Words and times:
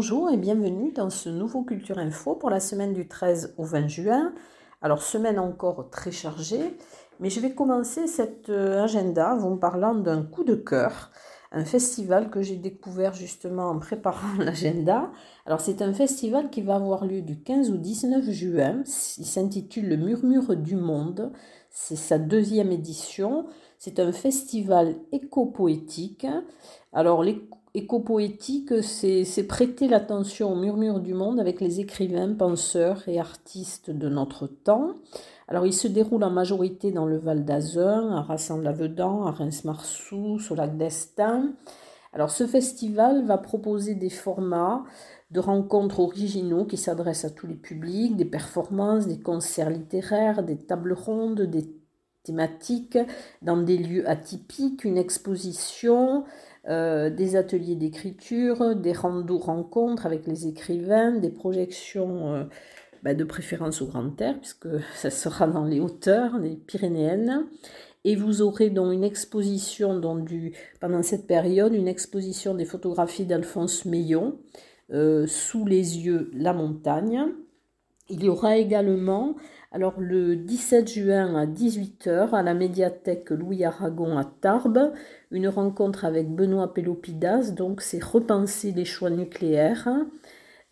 Bonjour 0.00 0.30
et 0.30 0.36
bienvenue 0.36 0.92
dans 0.92 1.10
ce 1.10 1.28
nouveau 1.28 1.64
Culture 1.64 1.98
Info 1.98 2.36
pour 2.36 2.50
la 2.50 2.60
semaine 2.60 2.94
du 2.94 3.08
13 3.08 3.54
au 3.58 3.64
20 3.64 3.88
juin. 3.88 4.32
Alors 4.80 5.02
semaine 5.02 5.40
encore 5.40 5.90
très 5.90 6.12
chargée, 6.12 6.76
mais 7.18 7.30
je 7.30 7.40
vais 7.40 7.52
commencer 7.52 8.06
cet 8.06 8.48
euh, 8.48 8.84
agenda 8.84 9.34
en 9.34 9.38
vous 9.38 9.56
parlant 9.56 9.96
d'un 9.96 10.22
coup 10.22 10.44
de 10.44 10.54
cœur, 10.54 11.10
un 11.50 11.64
festival 11.64 12.30
que 12.30 12.42
j'ai 12.42 12.54
découvert 12.54 13.12
justement 13.12 13.70
en 13.70 13.80
préparant 13.80 14.38
l'agenda. 14.38 15.10
Alors 15.46 15.60
c'est 15.60 15.82
un 15.82 15.92
festival 15.92 16.48
qui 16.48 16.62
va 16.62 16.76
avoir 16.76 17.04
lieu 17.04 17.20
du 17.20 17.42
15 17.42 17.72
au 17.72 17.76
19 17.76 18.30
juin, 18.30 18.84
il 19.18 19.26
s'intitule 19.26 19.88
Le 19.88 19.96
Murmure 19.96 20.54
du 20.54 20.76
Monde, 20.76 21.32
c'est 21.70 21.96
sa 21.96 22.18
deuxième 22.18 22.72
édition. 22.72 23.46
C'est 23.78 24.00
un 24.00 24.12
festival 24.12 24.96
éco-poétique. 25.12 26.26
Alors, 26.92 27.22
l'éco-poétique, 27.22 28.82
c'est 28.82 29.46
prêter 29.46 29.86
l'attention 29.86 30.52
au 30.52 30.56
murmure 30.56 31.00
du 31.00 31.14
monde 31.14 31.38
avec 31.38 31.60
les 31.60 31.80
écrivains, 31.80 32.34
penseurs 32.34 33.08
et 33.08 33.20
artistes 33.20 33.90
de 33.90 34.08
notre 34.08 34.46
temps. 34.46 34.94
Alors, 35.46 35.64
il 35.64 35.72
se 35.72 35.88
déroule 35.88 36.24
en 36.24 36.30
majorité 36.30 36.90
dans 36.90 37.06
le 37.06 37.18
Val 37.18 37.44
d'Azun, 37.44 38.10
à 38.16 38.22
Rassemble-Lavedan, 38.22 39.26
à 39.26 39.30
Reims-Marsous, 39.30 40.40
au 40.50 40.54
lac 40.54 40.76
d'Estaing. 40.76 41.52
Alors, 42.12 42.30
ce 42.30 42.46
festival 42.46 43.26
va 43.26 43.38
proposer 43.38 43.94
des 43.94 44.10
formats 44.10 44.84
de 45.30 45.40
rencontres 45.40 46.00
originaux 46.00 46.64
qui 46.64 46.76
s'adressent 46.76 47.24
à 47.24 47.30
tous 47.30 47.46
les 47.46 47.54
publics, 47.54 48.16
des 48.16 48.24
performances, 48.24 49.06
des 49.06 49.20
concerts 49.20 49.70
littéraires, 49.70 50.42
des 50.42 50.56
tables 50.56 50.94
rondes, 50.94 51.42
des 51.42 51.68
thématiques 52.22 52.98
dans 53.42 53.56
des 53.56 53.78
lieux 53.78 54.08
atypiques, 54.08 54.84
une 54.84 54.98
exposition, 54.98 56.24
euh, 56.68 57.08
des 57.10 57.36
ateliers 57.36 57.76
d'écriture, 57.76 58.76
des 58.76 58.92
randos 58.92 59.38
rencontres 59.38 60.06
avec 60.06 60.26
les 60.26 60.46
écrivains, 60.46 61.12
des 61.12 61.30
projections 61.30 62.34
euh, 62.34 62.44
bah, 63.02 63.14
de 63.14 63.24
préférence 63.24 63.80
au 63.80 63.86
grand 63.86 64.20
air, 64.20 64.38
puisque 64.38 64.68
ça 64.94 65.10
sera 65.10 65.46
dans 65.46 65.64
les 65.64 65.80
hauteurs, 65.80 66.38
les 66.38 66.56
Pyrénéennes. 66.56 67.46
Et 68.04 68.16
vous 68.16 68.42
aurez 68.42 68.70
donc 68.70 68.92
une 68.92 69.04
exposition 69.04 69.98
du, 70.20 70.52
pendant 70.80 71.02
cette 71.02 71.26
période, 71.26 71.74
une 71.74 71.88
exposition 71.88 72.54
des 72.54 72.64
photographies 72.64 73.26
d'Alphonse 73.26 73.84
Meillon, 73.84 74.38
euh, 74.92 75.26
Sous 75.26 75.64
les 75.64 75.98
yeux, 75.98 76.30
la 76.34 76.52
montagne. 76.52 77.26
Il 78.10 78.24
y 78.24 78.28
aura 78.28 78.56
également 78.56 79.36
alors 79.70 79.94
le 79.98 80.34
17 80.34 80.88
juin 80.88 81.34
à 81.34 81.44
18h 81.44 82.30
à 82.30 82.42
la 82.42 82.54
médiathèque 82.54 83.28
Louis 83.30 83.64
Aragon 83.64 84.16
à 84.16 84.24
Tarbes, 84.24 84.92
une 85.30 85.48
rencontre 85.48 86.06
avec 86.06 86.34
Benoît 86.34 86.72
Pélopidas, 86.72 87.50
donc 87.50 87.82
c'est 87.82 88.02
repenser 88.02 88.72
les 88.72 88.86
choix 88.86 89.10
nucléaires. 89.10 89.88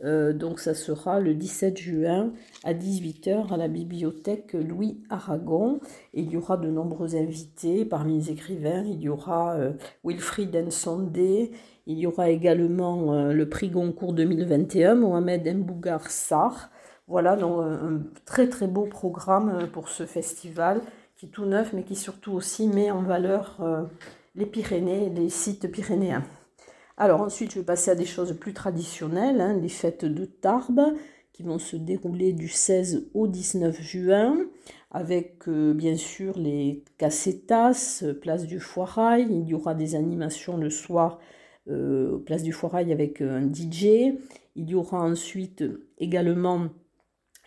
Euh, 0.04 0.32
donc 0.34 0.60
ça 0.60 0.74
sera 0.74 1.20
le 1.20 1.34
17 1.34 1.76
juin 1.78 2.32
à 2.64 2.74
18h 2.74 3.52
à 3.52 3.56
la 3.56 3.68
bibliothèque 3.68 4.52
Louis 4.52 5.02
Aragon. 5.08 5.80
il 6.12 6.30
y 6.30 6.36
aura 6.36 6.58
de 6.58 6.68
nombreux 6.68 7.16
invités 7.16 7.84
parmi 7.84 8.18
les 8.18 8.30
écrivains. 8.30 8.84
Il 8.84 9.00
y 9.00 9.08
aura 9.08 9.56
euh, 9.56 9.72
Wilfried 10.04 10.54
Nsondé, 10.54 11.50
il 11.86 11.98
y 11.98 12.06
aura 12.06 12.30
également 12.30 13.14
euh, 13.14 13.32
le 13.32 13.48
prix 13.48 13.68
Goncourt 13.70 14.12
2021, 14.12 14.94
Mohamed 14.96 15.56
Mbougar 15.56 16.10
Sarr. 16.10 16.70
Voilà, 17.08 17.36
donc 17.36 17.60
un 17.60 18.00
très 18.24 18.48
très 18.48 18.66
beau 18.66 18.86
programme 18.86 19.60
euh, 19.62 19.66
pour 19.66 19.88
ce 19.88 20.04
festival 20.04 20.80
qui 21.16 21.26
est 21.26 21.30
tout 21.30 21.46
neuf, 21.46 21.72
mais 21.72 21.82
qui 21.82 21.96
surtout 21.96 22.32
aussi 22.32 22.68
met 22.68 22.90
en 22.90 23.02
valeur 23.02 23.56
euh, 23.60 23.82
les 24.34 24.46
Pyrénées, 24.46 25.08
les 25.10 25.30
sites 25.30 25.70
pyrénéens. 25.70 26.24
Alors 26.98 27.22
ensuite, 27.22 27.52
je 27.52 27.60
vais 27.60 27.64
passer 27.64 27.90
à 27.90 27.94
des 27.94 28.04
choses 28.04 28.36
plus 28.38 28.52
traditionnelles, 28.52 29.40
hein, 29.40 29.54
les 29.54 29.68
fêtes 29.68 30.04
de 30.04 30.24
Tarbes, 30.24 30.94
qui 31.32 31.42
vont 31.42 31.58
se 31.58 31.76
dérouler 31.76 32.32
du 32.32 32.48
16 32.48 33.10
au 33.14 33.28
19 33.28 33.80
juin, 33.80 34.38
avec 34.90 35.48
euh, 35.48 35.72
bien 35.74 35.96
sûr 35.96 36.38
les 36.38 36.82
cassetas, 36.98 38.04
place 38.20 38.46
du 38.46 38.60
Foirail. 38.60 39.26
Il 39.30 39.48
y 39.48 39.54
aura 39.54 39.74
des 39.74 39.94
animations 39.94 40.56
le 40.56 40.70
soir, 40.70 41.18
place 42.24 42.42
du 42.42 42.52
Foirail 42.52 42.92
avec 42.92 43.20
un 43.20 43.42
DJ. 43.52 44.14
Il 44.54 44.70
y 44.70 44.74
aura 44.74 45.00
ensuite 45.02 45.64
également 45.98 46.68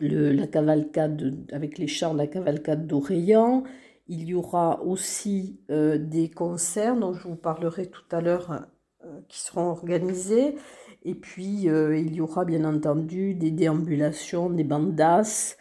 la 0.02 0.48
cavalcade 0.48 1.46
avec 1.52 1.78
les 1.78 1.86
de 1.86 2.18
la 2.18 2.28
cavalcade 2.28 2.88
d'Orléans. 2.88 3.64
Il 4.08 4.24
y 4.24 4.34
aura 4.34 4.82
aussi 4.84 5.60
euh, 5.70 5.98
des 5.98 6.30
concerts 6.30 6.98
dont 6.98 7.14
je 7.14 7.28
vous 7.28 7.36
parlerai 7.36 7.88
tout 7.88 8.04
à 8.12 8.22
l'heure 8.22 8.66
euh, 9.06 9.20
qui 9.28 9.40
seront 9.40 9.70
organisés. 9.70 10.56
Et 11.04 11.16
puis 11.16 11.70
euh, 11.70 11.98
il 11.98 12.16
y 12.16 12.22
aura 12.22 12.44
bien 12.46 12.66
entendu 12.66 13.36
des 13.36 13.52
déambulations, 13.52 14.50
des 14.50 14.64
bandas. 14.64 15.56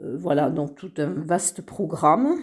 voilà, 0.00 0.50
donc 0.50 0.74
tout 0.74 0.92
un 0.98 1.06
vaste 1.06 1.62
programme. 1.62 2.36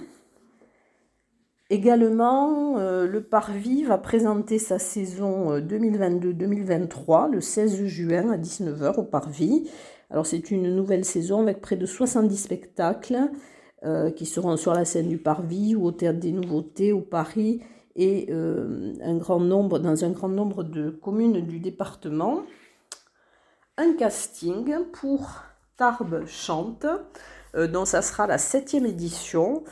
Également, 1.74 2.76
le 2.78 3.24
Parvis 3.24 3.84
va 3.86 3.98
présenter 3.98 4.60
sa 4.60 4.78
saison 4.78 5.58
2022-2023 5.58 7.32
le 7.32 7.40
16 7.40 7.86
juin 7.86 8.30
à 8.30 8.38
19h 8.38 9.00
au 9.00 9.04
Parvis. 9.04 9.70
Alors 10.10 10.26
c'est 10.26 10.52
une 10.52 10.76
nouvelle 10.76 11.06
saison 11.06 11.42
avec 11.42 11.62
près 11.62 11.78
de 11.78 11.86
70 11.86 12.36
spectacles 12.36 13.30
euh, 13.84 14.12
qui 14.12 14.26
seront 14.26 14.58
sur 14.58 14.74
la 14.74 14.86
scène 14.86 15.08
du 15.08 15.18
Parvis 15.18 15.74
ou 15.74 15.86
au 15.86 15.92
Théâtre 15.92 16.20
des 16.20 16.32
Nouveautés 16.32 16.92
au 16.92 17.00
Paris 17.00 17.62
et 17.96 18.28
euh, 18.30 18.94
un 19.02 19.18
grand 19.18 19.40
nombre, 19.40 19.80
dans 19.80 20.04
un 20.04 20.12
grand 20.12 20.30
nombre 20.30 20.64
de 20.64 20.90
communes 20.90 21.42
du 21.42 21.60
département. 21.60 22.44
Un 23.78 23.94
casting 23.94 24.76
pour 24.92 25.42
Tarbes 25.78 26.26
Chante, 26.28 26.86
euh, 27.56 27.68
dont 27.68 27.86
ça 27.86 28.02
sera 28.02 28.28
la 28.28 28.38
septième 28.38 28.86
édition. 28.86 29.64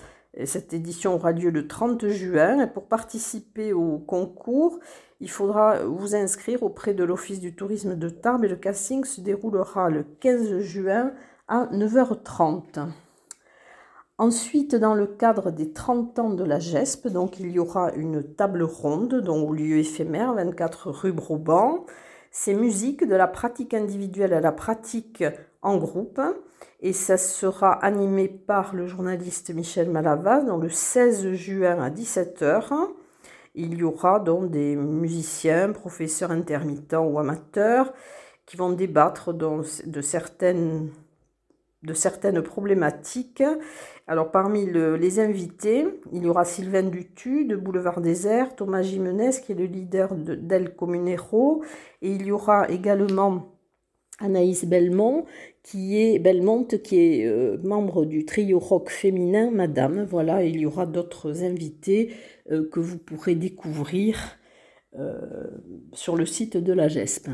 Cette 0.45 0.73
édition 0.73 1.16
aura 1.16 1.31
lieu 1.31 1.50
le 1.50 1.67
30 1.67 2.07
juin. 2.07 2.67
Pour 2.67 2.88
participer 2.88 3.73
au 3.73 3.97
concours, 3.97 4.79
il 5.19 5.29
faudra 5.29 5.84
vous 5.84 6.16
inscrire 6.16 6.63
auprès 6.63 6.94
de 6.94 7.03
l'Office 7.03 7.40
du 7.40 7.56
tourisme 7.56 7.95
de 7.95 8.09
Tarbes 8.09 8.45
et 8.45 8.50
le 8.50 8.56
casting 8.56 9.03
se 9.03 9.22
déroulera 9.22 9.90
le 9.90 10.03
15 10.03 10.59
juin 10.59 11.12
à 11.47 11.66
9h30. 11.73 12.88
Ensuite, 14.17 14.75
dans 14.75 14.95
le 14.95 15.07
cadre 15.07 15.50
des 15.50 15.72
30 15.72 16.19
ans 16.19 16.29
de 16.29 16.44
la 16.44 16.59
GESP, 16.59 17.07
donc 17.07 17.40
il 17.40 17.51
y 17.51 17.59
aura 17.59 17.94
une 17.94 18.22
table 18.22 18.63
ronde 18.63 19.16
dont 19.22 19.47
au 19.47 19.53
lieu 19.53 19.78
éphémère, 19.78 20.34
24 20.34 20.91
rue 20.91 21.13
Broban. 21.13 21.85
C'est 22.29 22.53
musique 22.53 23.07
de 23.07 23.16
la 23.16 23.28
pratique 23.28 23.73
individuelle 23.73 24.34
à 24.34 24.41
la 24.41 24.51
pratique 24.51 25.23
en 25.61 25.78
groupe 25.78 26.22
et 26.81 26.94
ça 26.94 27.18
sera 27.18 27.74
animé 27.74 28.28
par 28.28 28.74
le 28.74 28.88
journaliste 28.88 29.53
Michel 29.53 29.90
Malavaz 29.90 30.46
dans 30.46 30.58
le 30.58 30.70
16 30.70 31.34
juin 31.34 31.81
à 31.81 31.90
17h 31.90 32.90
il 33.56 33.78
y 33.78 33.84
aura 33.84 34.20
donc 34.20 34.52
des 34.52 34.75
musiciens, 34.75 35.72
professeurs 35.72 36.31
intermittents 36.31 37.06
ou 37.06 37.20
amateurs 37.20 37.94
qui 38.46 38.58
vont 38.58 38.72
débattre 38.72 39.34
de, 39.34 40.02
certaines, 40.02 40.90
de 41.84 41.94
certaines 41.94 42.42
problématiques. 42.42 43.44
Alors 44.08 44.31
parmi 44.31 44.66
les 44.66 45.20
invités, 45.20 45.86
il 46.14 46.24
y 46.24 46.28
aura 46.28 46.46
Sylvain 46.46 46.84
Dutu 46.84 47.46
de 47.46 47.56
Boulevard 47.56 48.02
Désert, 48.02 48.56
Thomas 48.56 48.81
Jimenez 48.81 49.32
qui 49.44 49.52
est 49.52 49.55
le 49.55 49.66
leader 49.66 50.16
d'El 50.16 50.76
Comunero 50.76 51.64
et 52.02 52.12
il 52.12 52.26
y 52.26 52.32
aura 52.32 52.70
également 52.70 53.59
Anaïs 54.19 54.66
Belmont, 54.66 55.25
qui 55.63 55.99
est 55.99 56.19
Belmont, 56.19 56.66
qui 56.66 56.97
est 56.97 57.25
euh, 57.25 57.57
membre 57.63 58.05
du 58.05 58.25
trio 58.25 58.59
rock 58.59 58.89
féminin 58.89 59.51
Madame. 59.51 60.03
Voilà, 60.03 60.43
il 60.43 60.59
y 60.59 60.66
aura 60.66 60.85
d'autres 60.85 61.43
invités 61.43 62.13
euh, 62.51 62.67
que 62.69 62.79
vous 62.79 62.97
pourrez 62.97 63.35
découvrir 63.35 64.37
euh, 64.97 65.47
sur 65.93 66.16
le 66.16 66.25
site 66.25 66.57
de 66.57 66.73
la 66.73 66.87
GESP. 66.87 67.29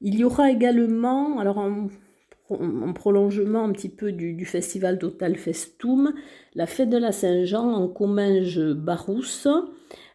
Il 0.00 0.16
y 0.16 0.24
aura 0.24 0.50
également, 0.50 1.38
alors 1.38 1.58
en, 1.58 1.88
prolongement 2.92 3.64
un 3.64 3.72
petit 3.72 3.88
peu 3.88 4.12
du, 4.12 4.44
festival 4.44 4.98
Total 4.98 5.34
Festum, 5.36 6.14
la 6.54 6.66
fête 6.66 6.90
de 6.90 6.98
la 6.98 7.10
Saint-Jean 7.10 7.72
en 7.72 7.88
Comminges 7.88 8.72
Barousse. 8.74 9.48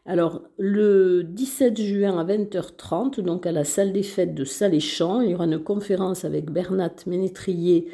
Alors, 0.06 0.42
le 0.58 1.24
17 1.24 1.80
juin 1.82 2.18
à 2.18 2.24
20h30, 2.24 3.22
donc 3.22 3.46
à 3.46 3.52
la 3.52 3.64
salle 3.64 3.94
des 3.94 4.04
fêtes 4.04 4.34
de 4.34 4.46
Saléchamps, 4.46 5.22
il 5.22 5.32
y 5.32 5.36
aura 5.36 5.46
une 5.46 5.60
conférence 5.60 6.26
avec 6.26 6.50
Bernat 6.50 6.96
Ménétrier 7.06 7.88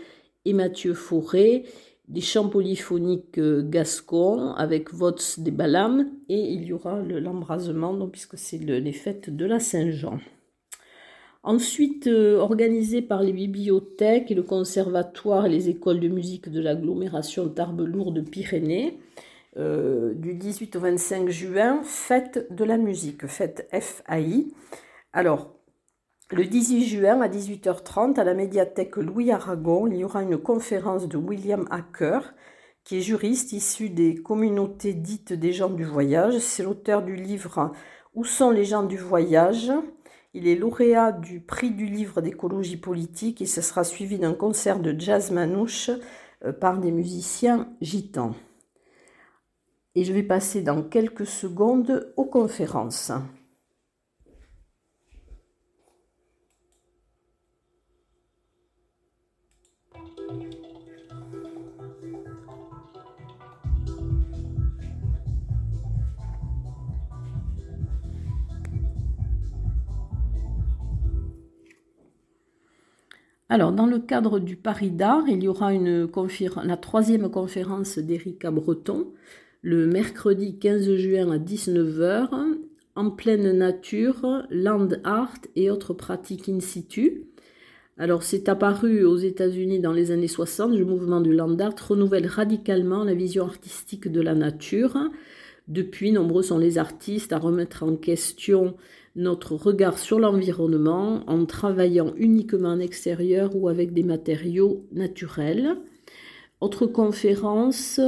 et 0.45 0.53
Mathieu 0.53 0.93
Fauré, 0.93 1.65
des 2.07 2.21
chants 2.21 2.49
polyphoniques 2.49 3.39
euh, 3.39 3.67
gascons 3.67 4.53
avec 4.53 4.93
votes 4.93 5.39
des 5.39 5.51
balames, 5.51 6.11
et 6.29 6.39
il 6.39 6.63
y 6.65 6.73
aura 6.73 7.01
l'embrasement, 7.01 8.07
puisque 8.07 8.37
c'est 8.37 8.59
les 8.59 8.93
fêtes 8.93 9.35
de 9.35 9.45
la 9.45 9.59
Saint-Jean. 9.59 10.19
Ensuite, 11.43 12.07
euh, 12.07 12.37
organisé 12.37 13.01
par 13.01 13.21
les 13.21 13.33
bibliothèques 13.33 14.31
et 14.31 14.35
le 14.35 14.41
conservatoire 14.43 15.45
et 15.45 15.49
les 15.49 15.69
écoles 15.69 15.99
de 15.99 16.07
musique 16.07 16.49
de 16.49 16.59
l'agglomération 16.59 17.49
Tarbes-Lourdes-Pyrénées, 17.49 18.97
euh, 19.57 20.13
du 20.15 20.33
18 20.35 20.75
au 20.75 20.79
25 20.81 21.29
juin, 21.29 21.81
fête 21.83 22.53
de 22.53 22.63
la 22.65 22.77
musique, 22.77 23.27
fête 23.27 23.67
FAI. 23.71 24.47
Alors, 25.13 25.51
Le 26.31 26.43
18 26.45 26.85
juin 26.85 27.21
à 27.21 27.27
18h30, 27.29 28.19
à 28.19 28.23
la 28.23 28.33
médiathèque 28.33 28.97
Louis 28.97 29.31
Aragon, 29.31 29.87
il 29.87 29.97
y 29.97 30.03
aura 30.03 30.23
une 30.23 30.37
conférence 30.39 31.07
de 31.07 31.17
William 31.17 31.67
Hacker, 31.69 32.33
qui 32.83 32.97
est 32.97 33.01
juriste 33.01 33.53
issu 33.53 33.89
des 33.89 34.15
communautés 34.15 34.93
dites 34.93 35.33
des 35.33 35.53
gens 35.53 35.69
du 35.69 35.83
voyage. 35.83 36.39
C'est 36.39 36.63
l'auteur 36.63 37.03
du 37.03 37.15
livre 37.15 37.71
Où 38.15 38.25
sont 38.25 38.49
les 38.51 38.65
gens 38.65 38.83
du 38.83 38.97
voyage? 38.97 39.71
Il 40.33 40.47
est 40.47 40.55
lauréat 40.55 41.11
du 41.11 41.39
prix 41.39 41.71
du 41.71 41.85
livre 41.85 42.21
d'écologie 42.21 42.77
politique 42.77 43.41
et 43.41 43.45
ce 43.45 43.61
sera 43.61 43.83
suivi 43.83 44.17
d'un 44.19 44.33
concert 44.33 44.79
de 44.79 44.93
jazz 44.99 45.31
manouche 45.31 45.91
euh, 46.43 46.51
par 46.51 46.79
des 46.79 46.91
musiciens 46.91 47.69
gitans. 47.81 48.33
Et 49.95 50.03
je 50.03 50.11
vais 50.11 50.23
passer 50.23 50.61
dans 50.61 50.83
quelques 50.83 51.25
secondes 51.25 52.11
aux 52.17 52.25
conférences. 52.25 53.11
Alors, 73.47 73.71
dans 73.71 73.85
le 73.85 73.99
cadre 73.99 74.39
du 74.39 74.57
Paris 74.57 74.89
d'art, 74.89 75.23
il 75.29 75.41
y 75.41 75.47
aura 75.47 75.71
la 75.71 76.77
troisième 76.77 77.29
conférence 77.29 77.97
d'Erika 77.99 78.51
Breton 78.51 79.13
le 79.65 79.87
mercredi 79.87 80.59
15 80.59 80.93
juin 80.93 81.31
à 81.31 81.39
19h 81.39 82.29
en 82.95 83.09
pleine 83.09 83.51
nature, 83.51 84.45
land 84.51 84.89
art 85.03 85.39
et 85.55 85.71
autres 85.71 85.95
pratiques 85.95 86.49
in 86.49 86.59
situ. 86.59 87.23
Alors, 87.97 88.21
c'est 88.21 88.47
apparu 88.47 89.05
aux 89.05 89.17
États-Unis 89.17 89.79
dans 89.79 89.91
les 89.91 90.11
années 90.11 90.27
60. 90.27 90.77
Le 90.77 90.85
mouvement 90.85 91.19
du 91.19 91.33
land 91.33 91.57
art 91.57 91.73
renouvelle 91.89 92.27
radicalement 92.27 93.03
la 93.03 93.15
vision 93.15 93.43
artistique 93.43 94.07
de 94.07 94.21
la 94.21 94.35
nature. 94.35 94.99
Depuis, 95.67 96.11
nombreux 96.11 96.43
sont 96.43 96.59
les 96.59 96.77
artistes 96.77 97.33
à 97.33 97.39
remettre 97.39 97.81
en 97.81 97.95
question 97.95 98.75
notre 99.15 99.55
regard 99.55 99.97
sur 99.97 100.19
l'environnement 100.19 101.23
en 101.25 101.43
travaillant 101.47 102.13
uniquement 102.17 102.69
en 102.69 102.79
extérieur 102.79 103.55
ou 103.55 103.67
avec 103.67 103.93
des 103.93 104.03
matériaux 104.03 104.85
naturels. 104.91 105.75
Autre 106.61 106.85
conférence 106.85 107.99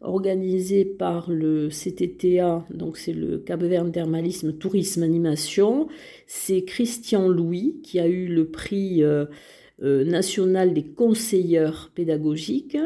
organisée 0.00 0.86
par 0.86 1.30
le 1.30 1.68
CTTA, 1.68 2.64
donc 2.72 2.96
c'est 2.96 3.12
le 3.12 3.38
Cap 3.38 3.62
Vert 3.62 3.90
Thermalisme 3.92 4.54
Tourisme 4.54 5.02
Animation, 5.02 5.86
c'est 6.26 6.62
Christian 6.62 7.28
Louis 7.28 7.76
qui 7.82 8.00
a 8.00 8.06
eu 8.06 8.26
le 8.26 8.48
prix 8.48 9.02
euh, 9.02 9.26
euh, 9.82 10.04
national 10.04 10.72
des 10.72 10.84
conseilleurs 10.84 11.90
pédagogiques. 11.94 12.78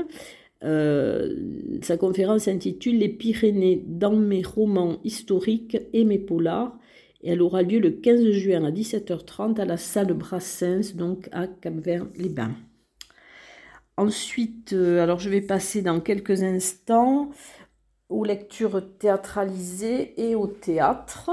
Euh, 0.65 1.37
sa 1.83 1.97
conférence 1.97 2.43
s'intitule 2.43 2.99
Les 2.99 3.09
Pyrénées 3.09 3.85
dans 3.87 4.17
mes 4.17 4.43
romans 4.43 4.99
historiques 5.05 5.77
et 5.93 6.05
mes 6.05 6.19
polars 6.19 6.77
et 7.23 7.31
elle 7.31 7.43
aura 7.43 7.63
lieu 7.63 7.79
le 7.79 7.91
15 7.91 8.31
juin 8.33 8.65
à 8.65 8.73
17h30 8.73 9.61
à 9.61 9.65
la 9.65 9.77
salle 9.77 10.13
Brassens, 10.13 10.97
donc 10.97 11.29
à 11.31 11.47
Cap-Vert-les-Bains. 11.47 12.57
Ensuite, 13.97 14.73
euh, 14.73 15.03
alors 15.03 15.21
je 15.21 15.31
vais 15.31 15.41
passer 15.41 15.81
dans 15.81 16.01
quelques 16.01 16.43
instants 16.43 17.31
aux 18.09 18.25
lectures 18.25 18.83
théâtralisées 18.99 20.21
et 20.21 20.35
au 20.35 20.49
théâtre. 20.49 21.31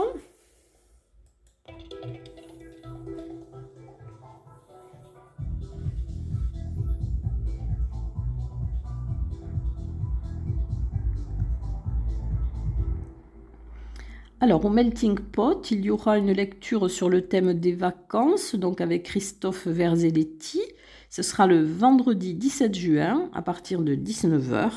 Alors, 14.44 14.66
au 14.66 14.70
Melting 14.70 15.20
Pot, 15.20 15.70
il 15.70 15.86
y 15.86 15.92
aura 15.92 16.18
une 16.18 16.32
lecture 16.32 16.90
sur 16.90 17.10
le 17.10 17.28
thème 17.28 17.54
des 17.54 17.74
vacances, 17.74 18.56
donc 18.56 18.82
avec 18.82 19.04
Christophe 19.04 19.68
Verzelletti. 19.68 20.62
Ce 21.12 21.24
sera 21.24 21.46
le 21.46 21.62
vendredi 21.62 22.34
17 22.36 22.74
juin 22.74 23.30
à 23.34 23.42
partir 23.42 23.82
de 23.82 23.96
19h. 23.96 24.72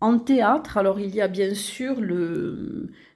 En 0.00 0.18
théâtre, 0.18 0.76
alors 0.76 0.98
il 0.98 1.14
y 1.14 1.20
a 1.20 1.28
bien 1.28 1.54
sûr 1.54 2.00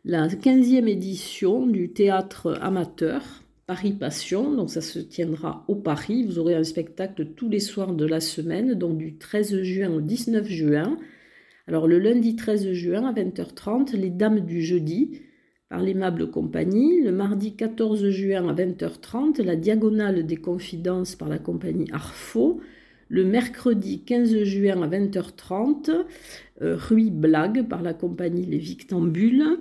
la 0.04 0.28
15e 0.28 0.86
édition 0.86 1.66
du 1.66 1.90
théâtre 1.90 2.56
amateur 2.62 3.42
Paris 3.66 3.94
Passion, 3.94 4.52
donc 4.52 4.70
ça 4.70 4.80
se 4.80 5.00
tiendra 5.00 5.64
au 5.66 5.74
Paris. 5.74 6.22
Vous 6.22 6.38
aurez 6.38 6.54
un 6.54 6.62
spectacle 6.62 7.30
tous 7.34 7.48
les 7.48 7.58
soirs 7.58 7.92
de 7.92 8.06
la 8.06 8.20
semaine, 8.20 8.74
donc 8.74 8.96
du 8.96 9.16
13 9.16 9.62
juin 9.62 9.90
au 9.90 10.00
19 10.00 10.46
juin. 10.46 10.96
Alors 11.66 11.88
le 11.88 11.98
lundi 11.98 12.36
13 12.36 12.74
juin 12.74 13.08
à 13.08 13.12
20h30, 13.12 13.96
les 13.96 14.10
Dames 14.10 14.38
du 14.38 14.62
jeudi, 14.62 15.20
par 15.68 15.80
l'aimable 15.80 16.30
compagnie. 16.30 17.00
Le 17.00 17.12
mardi 17.12 17.54
14 17.54 18.08
juin 18.10 18.48
à 18.48 18.54
20h30, 18.54 19.42
la 19.42 19.56
diagonale 19.56 20.26
des 20.26 20.36
confidences 20.36 21.16
par 21.16 21.28
la 21.28 21.38
compagnie 21.38 21.88
Arfo. 21.92 22.60
Le 23.08 23.24
mercredi 23.24 24.02
15 24.02 24.44
juin 24.44 24.82
à 24.82 24.88
20h30, 24.88 26.04
euh, 26.62 26.76
Rui 26.76 27.10
Blague 27.10 27.68
par 27.68 27.82
la 27.82 27.94
compagnie 27.94 28.46
Les 28.46 28.58
Victambules. 28.58 29.58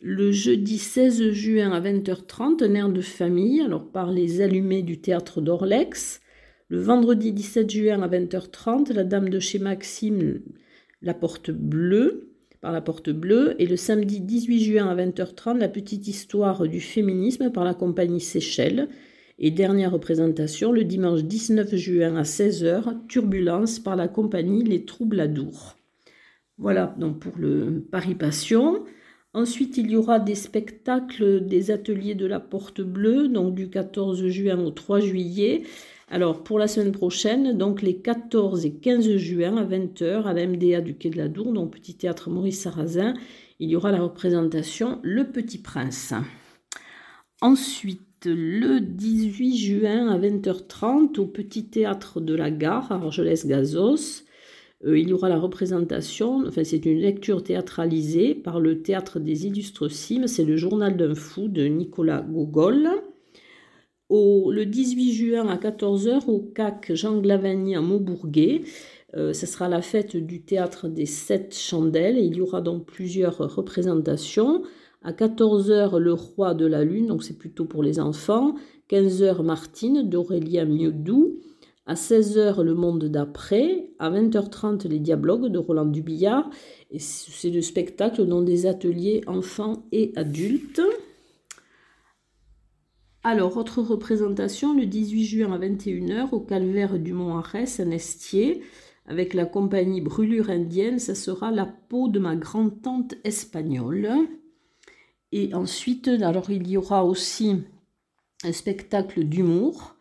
Le 0.00 0.30
jeudi 0.30 0.78
16 0.78 1.30
juin 1.32 1.72
à 1.72 1.80
20h30, 1.80 2.64
un 2.64 2.74
air 2.74 2.88
de 2.88 3.00
famille, 3.00 3.60
alors 3.60 3.90
par 3.90 4.12
les 4.12 4.40
allumés 4.40 4.82
du 4.82 5.00
théâtre 5.00 5.40
d'Orlex. 5.40 6.20
Le 6.68 6.78
vendredi 6.78 7.32
17 7.32 7.70
juin 7.70 8.02
à 8.02 8.08
20h30, 8.08 8.92
la 8.92 9.04
dame 9.04 9.28
de 9.28 9.40
chez 9.40 9.58
Maxime, 9.58 10.40
la 11.02 11.14
porte 11.14 11.50
bleue 11.50 12.27
par 12.60 12.72
la 12.72 12.80
porte 12.80 13.10
bleue 13.10 13.54
et 13.58 13.66
le 13.66 13.76
samedi 13.76 14.20
18 14.20 14.60
juin 14.60 14.88
à 14.88 14.96
20h30 14.96 15.58
la 15.58 15.68
petite 15.68 16.08
histoire 16.08 16.66
du 16.66 16.80
féminisme 16.80 17.50
par 17.50 17.64
la 17.64 17.74
compagnie 17.74 18.20
Seychelles 18.20 18.88
et 19.38 19.50
dernière 19.50 19.92
représentation 19.92 20.72
le 20.72 20.84
dimanche 20.84 21.22
19 21.22 21.74
juin 21.76 22.16
à 22.16 22.22
16h 22.22 23.06
Turbulence 23.06 23.78
par 23.78 23.96
la 23.96 24.08
compagnie 24.08 24.64
Les 24.64 24.84
Troubladours. 24.84 25.76
Voilà 26.58 26.94
donc 26.98 27.20
pour 27.20 27.38
le 27.38 27.86
Paris 27.90 28.16
Passion. 28.16 28.84
Ensuite, 29.34 29.76
il 29.76 29.90
y 29.90 29.96
aura 29.96 30.18
des 30.18 30.34
spectacles 30.34 31.46
des 31.46 31.70
ateliers 31.70 32.14
de 32.14 32.26
la 32.26 32.40
Porte 32.40 32.80
Bleue, 32.80 33.28
donc 33.28 33.54
du 33.54 33.68
14 33.70 34.26
juin 34.26 34.58
au 34.58 34.70
3 34.70 35.00
juillet, 35.00 35.62
alors, 36.10 36.42
pour 36.42 36.58
la 36.58 36.68
semaine 36.68 36.92
prochaine, 36.92 37.58
donc 37.58 37.82
les 37.82 37.98
14 37.98 38.64
et 38.64 38.72
15 38.72 39.16
juin 39.16 39.58
à 39.58 39.64
20h 39.64 40.24
à 40.24 40.32
la 40.32 40.46
MDA 40.46 40.80
du 40.80 40.96
Quai 40.96 41.10
de 41.10 41.18
la 41.18 41.28
Dour, 41.28 41.52
donc 41.52 41.72
Petit 41.72 41.96
Théâtre 41.96 42.30
Maurice 42.30 42.62
Sarrazin, 42.62 43.12
il 43.58 43.68
y 43.68 43.76
aura 43.76 43.92
la 43.92 44.00
représentation 44.00 45.00
Le 45.02 45.24
Petit 45.30 45.58
Prince. 45.58 46.14
Ensuite, 47.42 48.00
le 48.24 48.80
18 48.80 49.56
juin 49.58 50.08
à 50.08 50.18
20h30 50.18 51.20
au 51.20 51.26
Petit 51.26 51.66
Théâtre 51.66 52.20
de 52.22 52.34
la 52.34 52.50
Gare 52.50 52.90
à 52.90 52.94
Argelès-Gazos, 52.94 54.24
euh, 54.86 54.98
il 54.98 55.10
y 55.10 55.12
aura 55.12 55.28
la 55.28 55.38
représentation, 55.38 56.46
enfin 56.46 56.64
c'est 56.64 56.86
une 56.86 57.00
lecture 57.00 57.42
théâtralisée 57.42 58.34
par 58.34 58.60
le 58.60 58.80
Théâtre 58.80 59.20
des 59.20 59.46
Illustres 59.46 59.90
Cimes, 59.90 60.26
c'est 60.26 60.44
le 60.44 60.56
journal 60.56 60.96
d'un 60.96 61.14
fou 61.14 61.48
de 61.48 61.64
Nicolas 61.64 62.22
Gogol 62.22 62.88
le 64.10 64.64
18 64.64 65.12
juin 65.12 65.48
à 65.48 65.56
14h 65.56 66.28
au 66.28 66.40
CAC 66.40 66.94
Jean 66.94 67.20
Glavani 67.20 67.76
à 67.76 67.80
Maubourguet. 67.80 68.62
Euh, 69.16 69.32
ce 69.32 69.46
sera 69.46 69.68
la 69.68 69.80
fête 69.80 70.16
du 70.16 70.42
théâtre 70.42 70.88
des 70.88 71.06
sept 71.06 71.56
chandelles 71.56 72.18
et 72.18 72.24
il 72.24 72.36
y 72.36 72.40
aura 72.40 72.60
donc 72.60 72.86
plusieurs 72.86 73.38
représentations. 73.38 74.62
À 75.02 75.12
14h, 75.12 75.98
Le 75.98 76.12
Roi 76.12 76.54
de 76.54 76.66
la 76.66 76.84
Lune, 76.84 77.06
donc 77.06 77.22
c'est 77.22 77.38
plutôt 77.38 77.64
pour 77.64 77.82
les 77.82 78.00
enfants. 78.00 78.54
15h, 78.90 79.42
Martine 79.42 80.08
d'Aurélien 80.08 80.64
Mieux-Doux. 80.64 81.38
À 81.86 81.94
16h, 81.94 82.62
Le 82.62 82.74
Monde 82.74 83.04
d'après. 83.04 83.90
À 83.98 84.10
20h30, 84.10 84.88
Les 84.88 84.98
Diablogues 84.98 85.46
de 85.46 85.58
Roland 85.58 85.86
Dubillard. 85.86 86.50
C'est 86.98 87.50
le 87.50 87.62
spectacle 87.62 88.26
dans 88.26 88.42
des 88.42 88.66
ateliers 88.66 89.22
enfants 89.26 89.84
et 89.92 90.12
adultes. 90.16 90.82
Alors, 93.30 93.58
autre 93.58 93.82
représentation, 93.82 94.72
le 94.72 94.86
18 94.86 95.24
juin 95.26 95.52
à 95.52 95.58
21h 95.58 96.30
au 96.32 96.40
calvaire 96.40 96.98
du 96.98 97.12
Mont 97.12 97.36
Arès, 97.36 97.78
à 97.78 97.84
Nestier, 97.84 98.62
avec 99.04 99.34
la 99.34 99.44
compagnie 99.44 100.00
Brûlure 100.00 100.48
Indienne, 100.48 100.98
ça 100.98 101.14
sera 101.14 101.50
La 101.50 101.66
peau 101.66 102.08
de 102.08 102.18
ma 102.18 102.36
grand-tante 102.36 103.16
espagnole. 103.24 104.08
Et 105.30 105.52
ensuite, 105.52 106.08
alors 106.08 106.48
il 106.48 106.66
y 106.70 106.78
aura 106.78 107.04
aussi 107.04 107.64
un 108.44 108.52
spectacle 108.52 109.24
d'humour 109.24 109.96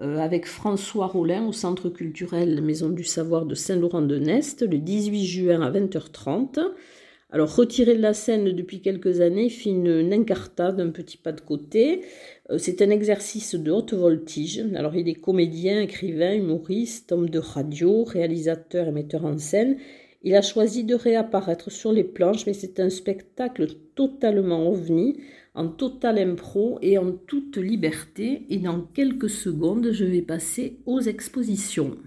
euh, 0.00 0.18
avec 0.18 0.46
François 0.46 1.08
Rollin 1.08 1.48
au 1.48 1.52
Centre 1.52 1.88
culturel 1.88 2.62
Maison 2.62 2.90
du 2.90 3.02
Savoir 3.02 3.44
de 3.44 3.56
Saint-Laurent-de-Nest 3.56 4.62
le 4.62 4.78
18 4.78 5.24
juin 5.24 5.62
à 5.62 5.72
20h30. 5.72 6.60
Alors, 7.30 7.54
retiré 7.54 7.94
de 7.94 8.00
la 8.00 8.14
scène 8.14 8.44
depuis 8.44 8.80
quelques 8.80 9.20
années, 9.20 9.50
fait 9.50 9.68
une 9.68 10.14
incartade, 10.14 10.80
un 10.80 10.88
petit 10.88 11.18
pas 11.18 11.32
de 11.32 11.42
côté. 11.42 12.00
Euh, 12.50 12.56
c'est 12.56 12.80
un 12.80 12.88
exercice 12.88 13.54
de 13.54 13.70
haute 13.70 13.92
voltige. 13.92 14.64
Alors, 14.74 14.96
il 14.96 15.10
est 15.10 15.14
comédien, 15.14 15.82
écrivain, 15.82 16.32
humoriste, 16.32 17.12
homme 17.12 17.28
de 17.28 17.38
radio, 17.38 18.04
réalisateur 18.04 18.88
et 18.88 18.92
metteur 18.92 19.26
en 19.26 19.36
scène. 19.36 19.76
Il 20.22 20.34
a 20.36 20.42
choisi 20.42 20.84
de 20.84 20.94
réapparaître 20.94 21.70
sur 21.70 21.92
les 21.92 22.02
planches, 22.02 22.46
mais 22.46 22.54
c'est 22.54 22.80
un 22.80 22.88
spectacle 22.88 23.66
totalement 23.94 24.66
ovni, 24.66 25.20
en 25.54 25.68
total 25.68 26.18
impro 26.18 26.78
et 26.80 26.96
en 26.96 27.12
toute 27.12 27.58
liberté. 27.58 28.46
Et 28.48 28.56
dans 28.56 28.80
quelques 28.80 29.30
secondes, 29.30 29.90
je 29.92 30.06
vais 30.06 30.22
passer 30.22 30.78
aux 30.86 31.00
expositions. 31.00 31.98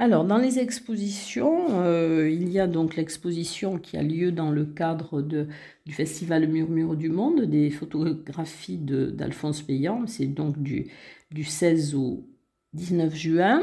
Alors, 0.00 0.24
dans 0.24 0.38
les 0.38 0.60
expositions, 0.60 1.82
euh, 1.82 2.30
il 2.30 2.50
y 2.50 2.60
a 2.60 2.68
donc 2.68 2.94
l'exposition 2.94 3.78
qui 3.78 3.96
a 3.96 4.02
lieu 4.02 4.30
dans 4.30 4.52
le 4.52 4.64
cadre 4.64 5.22
de, 5.22 5.48
du 5.86 5.92
festival 5.92 6.46
Murmure 6.46 6.94
du 6.94 7.08
Monde, 7.08 7.42
des 7.42 7.68
photographies 7.68 8.78
d'Alphonse 8.78 9.60
Payan, 9.62 10.06
c'est 10.06 10.26
donc 10.26 10.62
du, 10.62 10.92
du 11.32 11.42
16 11.42 11.96
au 11.96 12.24
19 12.74 13.12
juin. 13.12 13.62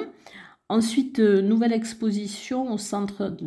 Ensuite, 0.67 1.19
euh, 1.19 1.41
nouvelle 1.41 1.71
exposition 1.71 2.69
au 2.73 2.77
Centre 2.77 3.37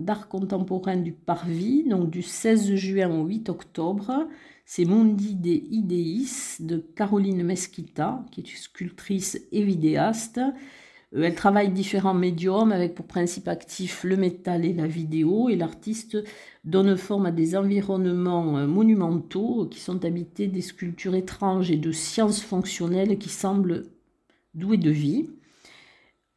d'art 0.00 0.28
contemporain 0.28 0.96
du 0.96 1.12
Parvis, 1.12 1.84
donc 1.86 2.08
du 2.08 2.22
16 2.22 2.76
juin 2.76 3.10
au 3.10 3.26
8 3.26 3.50
octobre. 3.50 4.26
C'est 4.64 4.86
Mundi 4.86 5.34
des 5.34 5.66
Idéis 5.70 6.56
de 6.60 6.78
Caroline 6.78 7.42
Mesquita, 7.42 8.24
qui 8.30 8.40
est 8.40 8.56
sculptrice 8.56 9.38
et 9.52 9.64
vidéaste. 9.64 10.40
Euh, 11.14 11.22
elle 11.22 11.34
travaille 11.34 11.70
différents 11.70 12.14
médiums 12.14 12.72
avec 12.72 12.94
pour 12.94 13.06
principe 13.06 13.48
actif 13.48 14.04
le 14.04 14.16
métal 14.16 14.64
et 14.64 14.72
la 14.72 14.86
vidéo 14.86 15.48
et 15.48 15.56
l'artiste 15.56 16.18
donne 16.64 16.96
forme 16.96 17.26
à 17.26 17.30
des 17.30 17.56
environnements 17.56 18.58
euh, 18.58 18.66
monumentaux 18.66 19.66
qui 19.70 19.80
sont 19.80 20.04
habités 20.04 20.46
des 20.46 20.62
sculptures 20.62 21.14
étranges 21.14 21.70
et 21.70 21.76
de 21.76 21.92
sciences 21.92 22.42
fonctionnelles 22.42 23.18
qui 23.18 23.28
semblent 23.28 23.84
douées 24.54 24.76
de 24.76 24.90
vie. 24.90 25.30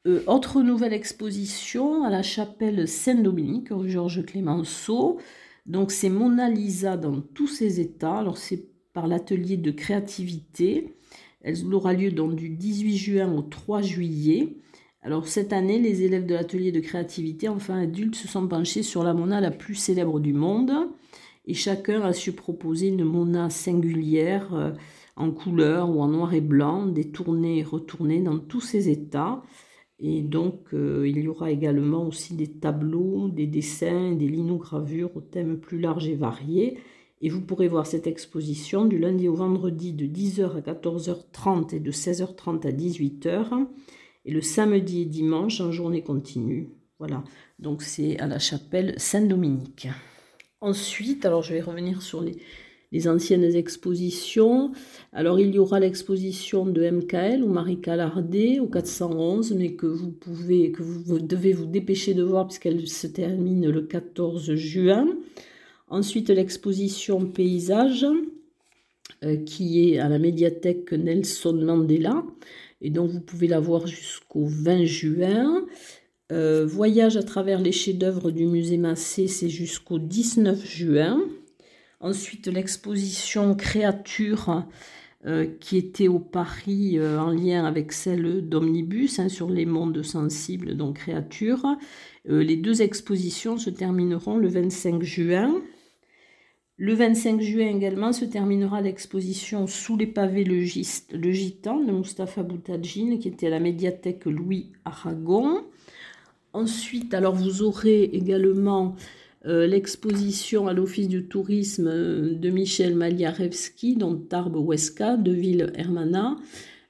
Euh, 0.08 0.24
autre 0.28 0.62
nouvelle 0.64 0.94
exposition 0.94 2.04
à 2.04 2.10
la 2.10 2.24
chapelle 2.24 2.88
Saint-Dominique, 2.88 3.70
Georges 3.86 4.26
Clémenceau. 4.26 5.20
Donc 5.68 5.92
c'est 5.92 6.10
Mona 6.10 6.50
Lisa 6.50 6.98
dans 6.98 7.22
tous 7.22 7.48
ses 7.48 7.80
états. 7.80 8.24
C'est 8.36 8.66
par 8.94 9.08
l'atelier 9.08 9.58
de 9.58 9.72
créativité. 9.72 10.96
Elle 11.44 11.74
aura 11.74 11.94
lieu 11.94 12.12
donc 12.12 12.36
du 12.36 12.50
18 12.50 12.98
juin 12.98 13.34
au 13.34 13.42
3 13.42 13.82
juillet. 13.82 14.58
Alors 15.02 15.28
cette 15.28 15.54
année, 15.54 15.80
les 15.80 16.04
élèves 16.04 16.28
de 16.28 16.36
l'atelier 16.36 16.72
de 16.72 16.80
créativité, 16.80 17.50
enfin 17.50 17.82
adultes, 17.82 18.16
se 18.16 18.28
sont 18.28 18.48
penchés 18.48 18.84
sur 18.84 19.04
la 19.04 19.14
mona 19.14 19.42
la 19.42 19.52
plus 19.52 19.76
célèbre 19.76 20.20
du 20.20 20.34
monde. 20.34 20.72
Et 21.46 21.56
chacun 21.56 22.02
a 22.02 22.14
su 22.14 22.34
proposer 22.34 22.90
une 22.90 23.04
mona 23.04 23.50
singulière 23.50 24.54
euh, 24.54 24.72
en 25.16 25.32
couleur 25.32 25.90
ou 25.90 26.02
en 26.02 26.08
noir 26.08 26.34
et 26.36 26.42
blanc, 26.42 26.86
détournée 26.86 27.60
et 27.60 27.64
retournée 27.64 28.22
dans 28.22 28.38
tous 28.38 28.62
ses 28.62 28.90
états. 28.90 29.42
Et 30.00 30.22
donc, 30.22 30.74
euh, 30.74 31.08
il 31.08 31.20
y 31.20 31.28
aura 31.28 31.52
également 31.52 32.08
aussi 32.08 32.36
des 32.36 32.48
tableaux, 32.48 33.30
des 33.30 33.48
dessins, 33.48 34.14
des 34.14 34.28
linogravures 34.28 35.16
au 35.16 35.22
thème 35.22 35.60
plus 35.60 35.80
large 35.80 36.08
et 36.08 36.16
varié. 36.16 36.78
Et 37.22 37.30
vous 37.30 37.42
pourrez 37.42 37.68
voir 37.68 37.86
cette 37.86 38.08
exposition 38.08 38.86
du 38.86 38.98
lundi 38.98 39.28
au 39.28 39.36
vendredi 39.36 39.94
de 39.94 40.06
10h 40.06 40.58
à 40.58 40.62
14h30 40.62 41.76
et 41.76 41.80
de 41.80 41.92
16h30 41.92 42.68
à 42.68 42.72
18h. 42.72 43.68
Et 44.26 44.32
le 44.32 44.42
samedi 44.42 45.02
et 45.02 45.06
dimanche 45.06 45.62
en 45.62 45.72
journée 45.72 46.04
continue. 46.04 46.70
Voilà, 47.00 47.24
donc 47.58 47.82
c'est 47.82 48.20
à 48.20 48.28
la 48.28 48.38
chapelle 48.38 48.94
Saint-Dominique. 48.98 49.88
Ensuite, 50.62 51.26
alors 51.26 51.42
je 51.42 51.54
vais 51.54 51.62
revenir 51.62 52.04
sur 52.04 52.22
les, 52.22 53.08
anciennes 53.08 53.56
expositions. 53.56 54.72
Alors 55.12 55.40
il 55.40 55.56
y 55.56 55.58
aura 55.58 55.80
l'exposition 55.80 56.66
de 56.66 56.88
MKL 56.88 57.44
ou 57.44 57.48
Marie 57.48 57.82
Calardet 57.82 58.60
au 58.60 58.68
411, 58.68 59.54
mais 59.54 59.74
que 59.74 59.88
vous 59.88 60.12
pouvez, 60.12 60.72
que 60.72 60.84
vous 60.84 61.18
devez 61.20 61.54
vous 61.54 61.66
dépêcher 61.66 62.14
de 62.14 62.22
voir 62.22 62.48
puisqu'elle 62.48 62.88
se 62.88 63.08
termine 63.08 63.70
le 63.70 63.82
14 63.82 64.54
juin. 64.54 65.08
Ensuite, 65.92 66.30
l'exposition 66.30 67.26
Paysage, 67.26 68.06
euh, 69.26 69.36
qui 69.44 69.92
est 69.92 70.00
à 70.00 70.08
la 70.08 70.20
médiathèque 70.20 70.94
Nelson 70.94 71.54
Mandela, 71.54 72.24
et 72.80 72.90
donc 72.90 73.12
vous 73.12 73.20
pouvez 73.20 73.50
la 73.50 73.60
voir 73.60 73.88
jusqu'au 73.88 74.46
20 74.46 74.86
juin. 74.86 75.66
Euh, 76.32 76.66
voyage 76.66 77.18
à 77.18 77.24
travers 77.24 77.60
les 77.60 77.74
chefs-d'œuvre 77.74 78.32
du 78.32 78.46
musée 78.46 78.78
Massé, 78.78 79.28
c'est 79.28 79.50
jusqu'au 79.50 80.00
19 80.00 80.66
juin. 80.66 81.20
Ensuite, 82.00 82.48
l'exposition 82.48 83.54
Créature, 83.54 84.64
euh, 85.26 85.46
qui 85.60 85.76
était 85.76 86.08
au 86.08 86.20
Paris 86.20 86.98
en 87.02 87.32
lien 87.32 87.66
avec 87.66 87.92
celle 87.92 88.48
d'Omnibus 88.48 89.20
hein, 89.20 89.28
sur 89.28 89.50
les 89.50 89.66
mondes 89.66 90.04
sensibles, 90.04 90.78
donc 90.78 91.00
Créature. 91.00 91.66
les 92.24 92.56
deux 92.56 92.82
expositions 92.82 93.58
se 93.58 93.70
termineront 93.70 94.38
le 94.38 94.48
25 94.48 95.04
juin. 95.04 95.62
Le 96.78 96.94
25 96.96 97.42
juin 97.42 97.68
également 97.68 98.12
se 98.12 98.26
terminera 98.26 98.82
l'exposition 98.82 99.68
Sous 99.68 99.98
les 99.98 100.08
pavés 100.08 100.44
le, 100.44 100.62
gitan 100.62 101.80
de 101.80 101.92
Mustapha 101.92 102.44
Boutadjine 102.44 103.20
qui 103.20 103.28
était 103.28 103.48
à 103.48 103.52
la 103.52 103.60
médiathèque 103.60 104.26
Louis 104.26 104.72
Aragon. 104.84 105.64
Ensuite, 106.54 107.14
alors 107.14 107.36
vous 107.36 107.62
aurez 107.62 108.04
également 108.04 108.96
euh, 109.46 109.66
l'exposition 109.66 110.68
à 110.68 110.74
l'Office 110.74 111.08
du 111.08 111.26
tourisme 111.26 111.88
euh, 111.88 112.36
de 112.36 112.50
Michel 112.50 112.96
Maliarewski, 112.96 113.96
dont 113.96 114.16
Tarbes 114.16 114.58
Huesca, 114.58 115.18
de 115.18 115.32
Ville 115.32 115.72
Hermana. 115.76 116.38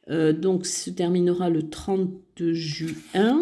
Euh, 0.09 0.33
donc, 0.33 0.65
se 0.65 0.89
terminera 0.89 1.49
le 1.49 1.69
30 1.69 2.11
juin. 2.37 3.41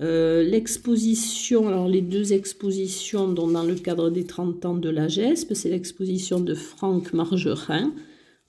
Euh, 0.00 0.42
l'exposition, 0.42 1.68
alors 1.68 1.86
les 1.86 2.00
deux 2.00 2.32
expositions 2.32 3.28
dont 3.28 3.48
dans 3.48 3.64
le 3.64 3.74
cadre 3.74 4.08
des 4.08 4.24
30 4.24 4.64
ans 4.64 4.74
de 4.74 4.88
la 4.88 5.08
GESP, 5.08 5.52
c'est 5.54 5.68
l'exposition 5.68 6.40
de 6.40 6.54
Franck 6.54 7.12
Margerin, 7.12 7.92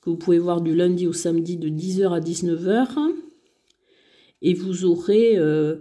que 0.01 0.09
vous 0.09 0.15
pouvez 0.15 0.39
voir 0.39 0.61
du 0.61 0.73
lundi 0.73 1.07
au 1.07 1.13
samedi 1.13 1.57
de 1.57 1.67
10h 1.67 2.13
à 2.13 2.19
19h. 2.21 2.87
Et 4.43 4.53
vous 4.53 4.85
aurez 4.85 5.37
euh, 5.37 5.75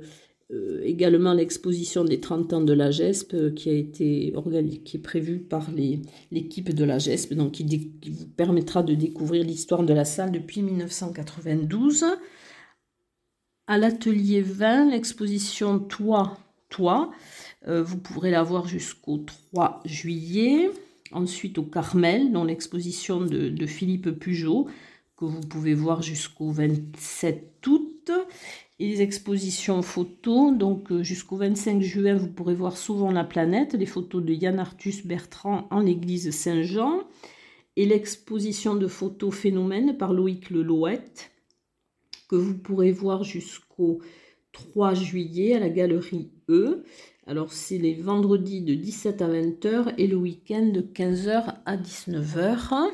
euh, 0.51 0.81
également 0.83 1.35
l'exposition 1.35 2.05
des 2.05 2.19
30 2.19 2.53
ans 2.53 2.61
de 2.61 2.73
la 2.73 2.91
GESP 2.91 3.55
qui 3.55 3.71
a 3.71 3.73
été 3.73 4.35
qui 4.85 4.97
est 4.97 5.01
prévue 5.01 5.39
par 5.39 5.71
l'équipe 6.33 6.75
de 6.75 6.85
la 6.85 6.99
GESP, 6.99 7.35
donc 7.35 7.53
qui, 7.53 7.65
qui 7.65 8.11
vous 8.11 8.27
permettra 8.27 8.83
de 8.83 8.95
découvrir 8.95 9.45
l'histoire 9.45 9.85
de 9.85 9.95
la 9.95 10.05
salle 10.05 10.33
depuis 10.33 10.63
1992. 10.63 12.07
À 13.71 13.79
l'atelier 13.79 14.43
20, 14.43 14.91
l'exposition 14.91 15.79
Toi, 15.79 16.37
Toi, 16.71 17.13
euh, 17.69 17.85
vous 17.85 17.99
pourrez 17.99 18.33
la 18.33 18.43
voir 18.43 18.67
jusqu'au 18.67 19.19
3 19.19 19.81
juillet. 19.85 20.73
Ensuite 21.13 21.57
au 21.57 21.63
Carmel, 21.63 22.33
dans 22.33 22.43
l'exposition 22.43 23.21
de, 23.21 23.67
Philippe 23.67 24.11
Pujot, 24.11 24.67
que 25.17 25.25
vous 25.25 25.43
pouvez 25.43 25.75
voir 25.75 26.03
jusqu'au 26.03 26.51
27 26.51 27.65
août. 27.69 28.11
Et 28.81 28.89
les 28.89 29.03
expositions 29.03 29.83
photos, 29.83 30.53
donc 30.53 30.91
euh, 30.91 31.05
jusqu'au 31.05 31.37
25 31.37 31.81
juin, 31.81 32.17
vous 32.17 32.27
pourrez 32.27 32.55
voir 32.55 32.77
Souvent 32.77 33.13
la 33.13 33.23
planète, 33.23 33.75
les 33.75 33.87
photos 33.87 34.25
de 34.25 34.33
Yann 34.33 34.59
Arthus 34.59 35.03
Bertrand 35.05 35.69
en 35.71 35.79
l'église 35.79 36.33
Saint-Jean. 36.33 37.05
Et 37.77 37.87
l'exposition 37.87 38.75
de 38.75 38.89
photos 38.89 39.33
phénomènes 39.33 39.97
par 39.97 40.13
Loïc 40.13 40.51
Lelouette 40.51 41.31
que 42.31 42.37
vous 42.37 42.57
pourrez 42.57 42.93
voir 42.93 43.25
jusqu'au 43.25 43.99
3 44.53 44.95
juillet 44.95 45.55
à 45.55 45.59
la 45.59 45.69
galerie 45.69 46.31
E. 46.49 46.85
Alors 47.27 47.53
c'est 47.53 47.77
les 47.77 47.95
vendredis 47.95 48.63
de 48.63 48.75
17 48.75 49.21
à 49.21 49.29
20h 49.29 49.95
et 49.99 50.07
le 50.07 50.15
week-end 50.15 50.67
de 50.67 50.81
15h 50.81 51.57
à 51.67 51.77
19h. 51.77 52.93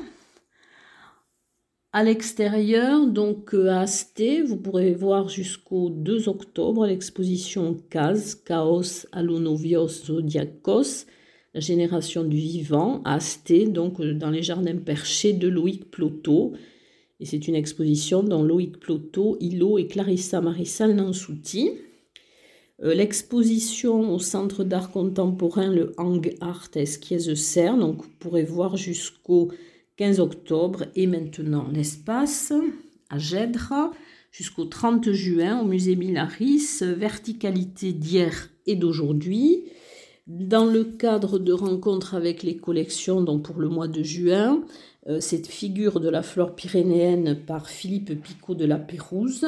À 1.93 2.03
l'extérieur, 2.03 3.05
donc 3.05 3.53
euh, 3.53 3.69
à 3.69 3.81
Asté, 3.81 4.41
vous 4.41 4.57
pourrez 4.57 4.93
voir 4.95 5.29
jusqu'au 5.29 5.91
2 5.91 6.29
octobre 6.29 6.87
l'exposition 6.87 7.77
CAS, 7.91 8.35
Chaos 8.43 9.05
Alunovios 9.11 10.05
Zodiacos, 10.05 11.05
la 11.53 11.59
génération 11.59 12.23
du 12.23 12.37
vivant, 12.37 13.01
à 13.05 13.15
Asté, 13.15 13.67
donc 13.67 13.99
euh, 13.99 14.15
dans 14.15 14.31
les 14.31 14.41
jardins 14.41 14.77
perchés 14.77 15.33
de 15.33 15.47
Loïc 15.47 15.91
Ploto. 15.91 16.53
Et 17.19 17.25
c'est 17.25 17.47
une 17.47 17.55
exposition 17.55 18.23
dont 18.23 18.43
Loïc 18.43 18.79
Ploto, 18.79 19.37
Hilo 19.39 19.77
et 19.77 19.87
Clarissa 19.87 20.39
Marissal 20.39 20.95
Nansouti. 20.95 21.71
Euh, 22.83 22.93
l'exposition 22.93 24.13
au 24.13 24.19
Centre 24.19 24.63
d'art 24.63 24.91
contemporain, 24.91 25.71
le 25.71 25.93
Hang 25.97 26.35
Art 26.41 26.69
à 26.75 26.79
Esquies-Cerne, 26.79 27.79
donc 27.79 28.03
vous 28.03 28.11
pourrez 28.19 28.43
voir 28.43 28.77
jusqu'au 28.77 29.51
15 29.97 30.19
octobre 30.19 30.85
et 30.95 31.07
maintenant 31.07 31.67
l'espace 31.73 32.53
à 33.09 33.17
Gèdre 33.17 33.91
jusqu'au 34.31 34.65
30 34.65 35.11
juin 35.11 35.59
au 35.59 35.65
musée 35.65 35.95
Milaris, 35.95 36.81
verticalité 36.81 37.93
d'hier 37.93 38.51
et 38.67 38.75
d'aujourd'hui. 38.75 39.63
Dans 40.27 40.65
le 40.65 40.83
cadre 40.83 41.39
de 41.39 41.53
rencontres 41.53 42.13
avec 42.13 42.43
les 42.43 42.57
collections, 42.57 43.21
donc 43.21 43.43
pour 43.43 43.59
le 43.59 43.69
mois 43.69 43.87
de 43.87 44.03
juin, 44.03 44.61
cette 45.19 45.47
figure 45.47 45.99
de 45.99 46.09
la 46.09 46.21
flore 46.21 46.55
pyrénéenne 46.55 47.35
par 47.35 47.69
Philippe 47.69 48.21
Picot 48.21 48.55
de 48.55 48.65
la 48.65 48.77
Pérouse. 48.77 49.45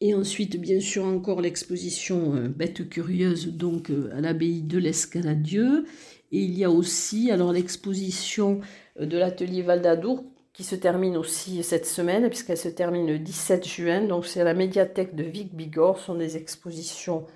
Et 0.00 0.14
ensuite, 0.14 0.60
bien 0.60 0.78
sûr, 0.78 1.04
encore 1.04 1.40
l'exposition 1.40 2.36
euh, 2.36 2.48
Bête 2.48 2.88
curieuse, 2.88 3.48
donc 3.48 3.90
euh, 3.90 4.10
à 4.16 4.20
l'abbaye 4.20 4.62
de 4.62 4.78
l'Escaladieu. 4.78 5.86
Et 6.30 6.38
il 6.38 6.56
y 6.56 6.64
a 6.64 6.70
aussi 6.70 7.30
alors 7.30 7.52
l'exposition 7.52 8.60
de 9.00 9.18
l'atelier 9.18 9.62
Val 9.62 9.82
d'Adour 9.82 10.24
qui 10.52 10.62
se 10.62 10.76
termine 10.76 11.16
aussi 11.16 11.62
cette 11.62 11.86
semaine, 11.86 12.28
puisqu'elle 12.28 12.58
se 12.58 12.68
termine 12.68 13.06
le 13.06 13.18
17 13.18 13.66
juin. 13.66 14.02
Donc, 14.02 14.26
c'est 14.26 14.40
à 14.40 14.44
la 14.44 14.54
médiathèque 14.54 15.14
de 15.14 15.24
Vic 15.24 15.54
Bigorre, 15.54 15.98
ce 15.98 16.06
sont 16.06 16.14
des 16.14 16.36
expositions 16.36 17.26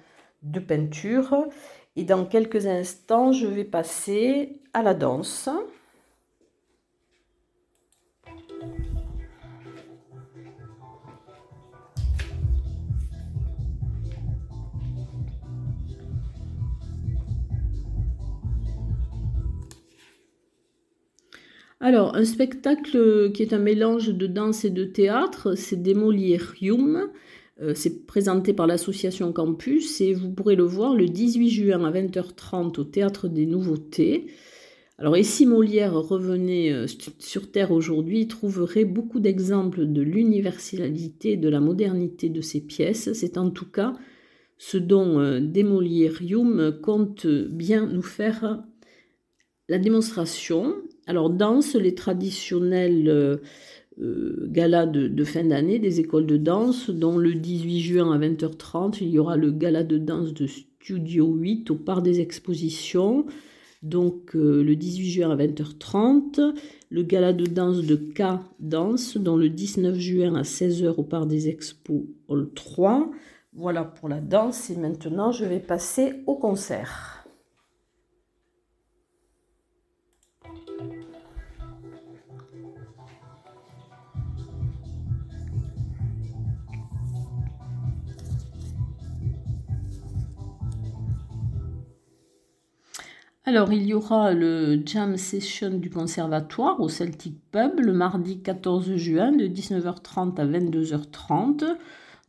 de 0.42 0.60
peinture. 0.60 1.46
Et 1.96 2.04
dans 2.04 2.24
quelques 2.24 2.66
instants, 2.66 3.32
je 3.32 3.46
vais 3.46 3.64
passer 3.64 4.60
à 4.72 4.82
la 4.82 4.94
danse. 4.94 5.48
Alors, 21.84 22.14
un 22.14 22.24
spectacle 22.24 23.32
qui 23.32 23.42
est 23.42 23.52
un 23.52 23.58
mélange 23.58 24.10
de 24.10 24.28
danse 24.28 24.64
et 24.64 24.70
de 24.70 24.84
théâtre, 24.84 25.56
c'est 25.56 25.82
Demolierium. 25.82 27.10
Euh, 27.60 27.72
c'est 27.74 28.06
présenté 28.06 28.52
par 28.52 28.68
l'association 28.68 29.32
Campus 29.32 30.00
et 30.00 30.14
vous 30.14 30.30
pourrez 30.30 30.54
le 30.54 30.62
voir 30.62 30.94
le 30.94 31.06
18 31.06 31.50
juin 31.50 31.84
à 31.84 31.90
20h30 31.90 32.78
au 32.78 32.84
Théâtre 32.84 33.26
des 33.26 33.46
Nouveautés. 33.46 34.26
Alors, 34.96 35.16
et 35.16 35.24
si 35.24 35.44
Molière 35.44 35.94
revenait 35.94 36.72
euh, 36.72 36.86
sur 37.18 37.50
Terre 37.50 37.72
aujourd'hui, 37.72 38.20
il 38.20 38.28
trouverait 38.28 38.84
beaucoup 38.84 39.18
d'exemples 39.18 39.84
de 39.84 40.02
l'universalité 40.02 41.36
de 41.36 41.48
la 41.48 41.58
modernité 41.58 42.28
de 42.28 42.42
ses 42.42 42.60
pièces. 42.60 43.12
C'est 43.12 43.36
en 43.36 43.50
tout 43.50 43.68
cas 43.68 43.92
ce 44.56 44.78
dont 44.78 45.18
euh, 45.18 45.40
Demolierium 45.40 46.78
compte 46.80 47.26
bien 47.26 47.86
nous 47.86 48.02
faire 48.02 48.62
la 49.69 49.78
démonstration. 49.78 50.75
Alors, 51.07 51.31
danse, 51.31 51.75
les 51.75 51.95
traditionnels 51.95 53.09
euh, 53.09 53.37
euh, 54.00 54.47
galas 54.49 54.87
de, 54.87 55.25
fin 55.25 55.45
d'année 55.45 55.78
des 55.78 56.00
écoles 56.00 56.26
de 56.26 56.37
danse, 56.37 56.90
dont 56.90 57.19
le 57.19 57.35
18 57.35 57.81
juin 57.81 58.12
à 58.12 58.19
20h30, 58.19 58.99
il 59.00 59.09
y 59.09 59.19
aura 59.19 59.37
le 59.37 59.50
gala 59.50 59.83
de 59.83 59.99
danse 59.99 60.33
de 60.33 60.47
Studio 60.47 61.26
8 61.26 61.71
au 61.71 61.76
Parc 61.76 62.02
des 62.02 62.21
Expositions. 62.21 63.26
Donc, 63.83 64.37
euh, 64.37 64.62
le 64.62 64.76
18 64.76 65.11
juin 65.11 65.31
à 65.31 65.37
20h30, 65.37 66.54
le 66.91 67.02
gala 67.02 67.32
de 67.32 67.47
danse 67.47 67.82
de 67.82 67.97
K 67.97 68.41
Danse, 68.60 69.17
dont 69.17 69.36
le 69.36 69.49
19 69.49 69.99
juin 69.99 70.34
à 70.36 70.43
16h 70.43 70.95
au 70.97 71.02
Parc 71.02 71.26
des 71.26 71.49
Expos 71.49 72.02
Hall 72.28 72.50
3. 72.54 73.10
Voilà 73.54 73.84
pour 73.84 74.08
la 74.08 74.21
danse 74.21 74.71
et 74.71 74.76
maintenant 74.76 75.30
je 75.30 75.45
vais 75.45 75.60
passer 75.60 76.15
au 76.26 76.36
concert. 76.36 77.22
Alors, 93.52 93.71
il 93.71 93.82
y 93.82 93.93
aura 93.93 94.32
le 94.32 94.80
jam 94.82 95.19
session 95.19 95.76
du 95.76 95.91
conservatoire 95.91 96.80
au 96.80 96.88
Celtic 96.88 97.34
Pub 97.50 97.80
le 97.80 97.93
mardi 97.93 98.41
14 98.41 98.97
juin 98.97 99.30
de 99.30 99.47
19h30 99.47 100.41
à 100.41 100.47
22h30. 100.47 101.76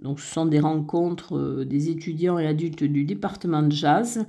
Donc, 0.01 0.19
ce 0.19 0.33
sont 0.33 0.45
des 0.45 0.59
rencontres 0.59 1.38
euh, 1.38 1.63
des 1.63 1.89
étudiants 1.89 2.39
et 2.39 2.45
adultes 2.45 2.83
du 2.83 3.05
département 3.05 3.63
de 3.63 3.71
jazz 3.71 4.25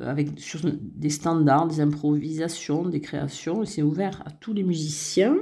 euh, 0.00 0.06
avec 0.06 0.32
des 0.34 1.08
standards, 1.08 1.66
des 1.66 1.80
improvisations, 1.80 2.84
des 2.84 3.00
créations. 3.00 3.64
C'est 3.64 3.80
ouvert 3.80 4.22
à 4.26 4.30
tous 4.30 4.52
les 4.52 4.64
musiciens. 4.64 5.36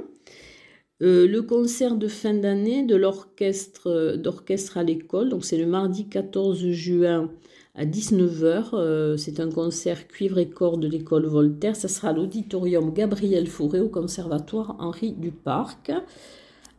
Euh, 1.01 1.27
le 1.27 1.41
concert 1.41 1.97
de 1.97 2.07
fin 2.07 2.33
d'année 2.33 2.85
de 2.85 2.95
l'orchestre 2.95 4.15
d'orchestre 4.15 4.77
à 4.77 4.83
l'école, 4.83 5.27
donc 5.27 5.43
c'est 5.43 5.57
le 5.57 5.65
mardi 5.65 6.07
14 6.07 6.65
juin 6.69 7.29
à 7.75 7.85
19h. 7.85 8.69
Euh, 8.73 9.17
c'est 9.17 9.39
un 9.39 9.49
concert 9.49 10.07
cuivre 10.07 10.37
et 10.37 10.49
corps 10.49 10.77
de 10.77 10.87
l'école 10.87 11.25
Voltaire. 11.25 11.75
Ça 11.75 11.87
sera 11.87 12.09
à 12.09 12.13
l'auditorium 12.13 12.93
Gabriel 12.93 13.47
Fauré 13.47 13.79
au 13.79 13.89
conservatoire 13.89 14.75
Henri 14.79 15.13
Duparc. 15.13 15.91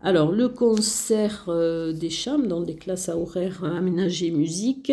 Alors, 0.00 0.33
le 0.33 0.48
concert 0.48 1.46
euh, 1.48 1.92
des 1.92 2.11
chambres 2.11 2.46
dans 2.46 2.61
des 2.61 2.76
classes 2.76 3.09
à 3.09 3.16
horaires 3.16 3.64
aménagées 3.64 4.30
musique, 4.30 4.92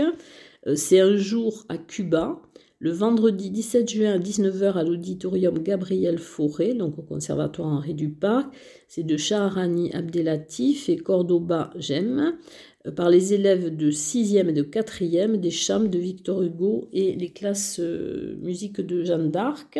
euh, 0.67 0.75
c'est 0.75 1.01
un 1.01 1.17
jour 1.17 1.65
à 1.69 1.77
Cuba. 1.77 2.41
Le 2.79 2.91
vendredi 2.91 3.51
17 3.51 3.91
juin 3.91 4.13
à 4.13 4.17
19h 4.17 4.73
à 4.73 4.83
l'auditorium 4.83 5.59
Gabriel 5.59 6.17
Fauré, 6.17 6.73
donc 6.73 6.97
au 6.97 7.03
conservatoire 7.03 7.67
Henri 7.67 7.93
Duparc. 7.93 8.51
C'est 8.87 9.03
de 9.03 9.17
Shaharani 9.17 9.93
Abdelatif 9.93 10.89
et 10.89 10.97
Cordoba 10.97 11.69
Jem 11.77 12.33
par 12.95 13.09
les 13.09 13.33
élèves 13.33 13.75
de 13.75 13.91
6e 13.91 14.49
et 14.49 14.53
de 14.53 14.63
4e 14.63 15.37
des 15.37 15.51
chambres 15.51 15.89
de 15.89 15.99
Victor 15.99 16.41
Hugo 16.41 16.87
et 16.91 17.15
les 17.15 17.29
classes 17.29 17.79
euh, 17.79 18.35
musique 18.41 18.81
de 18.81 19.03
Jeanne 19.03 19.29
d'Arc. 19.29 19.79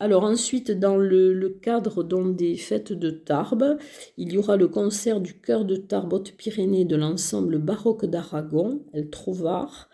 Alors 0.00 0.24
ensuite, 0.24 0.72
dans 0.72 0.96
le, 0.96 1.48
cadre 1.62 2.02
des 2.32 2.56
fêtes 2.56 2.92
de 2.92 3.10
Tarbes, 3.10 3.78
il 4.16 4.32
y 4.32 4.38
aura 4.38 4.56
le 4.56 4.66
concert 4.66 5.20
du 5.20 5.34
chœur 5.34 5.64
de 5.64 5.76
Tarbes 5.76 6.12
Haute-Pyrénées 6.12 6.84
de 6.84 6.96
l'ensemble 6.96 7.58
baroque 7.58 8.06
d'Aragon, 8.06 8.82
El 8.92 9.10
Trovar, 9.10 9.88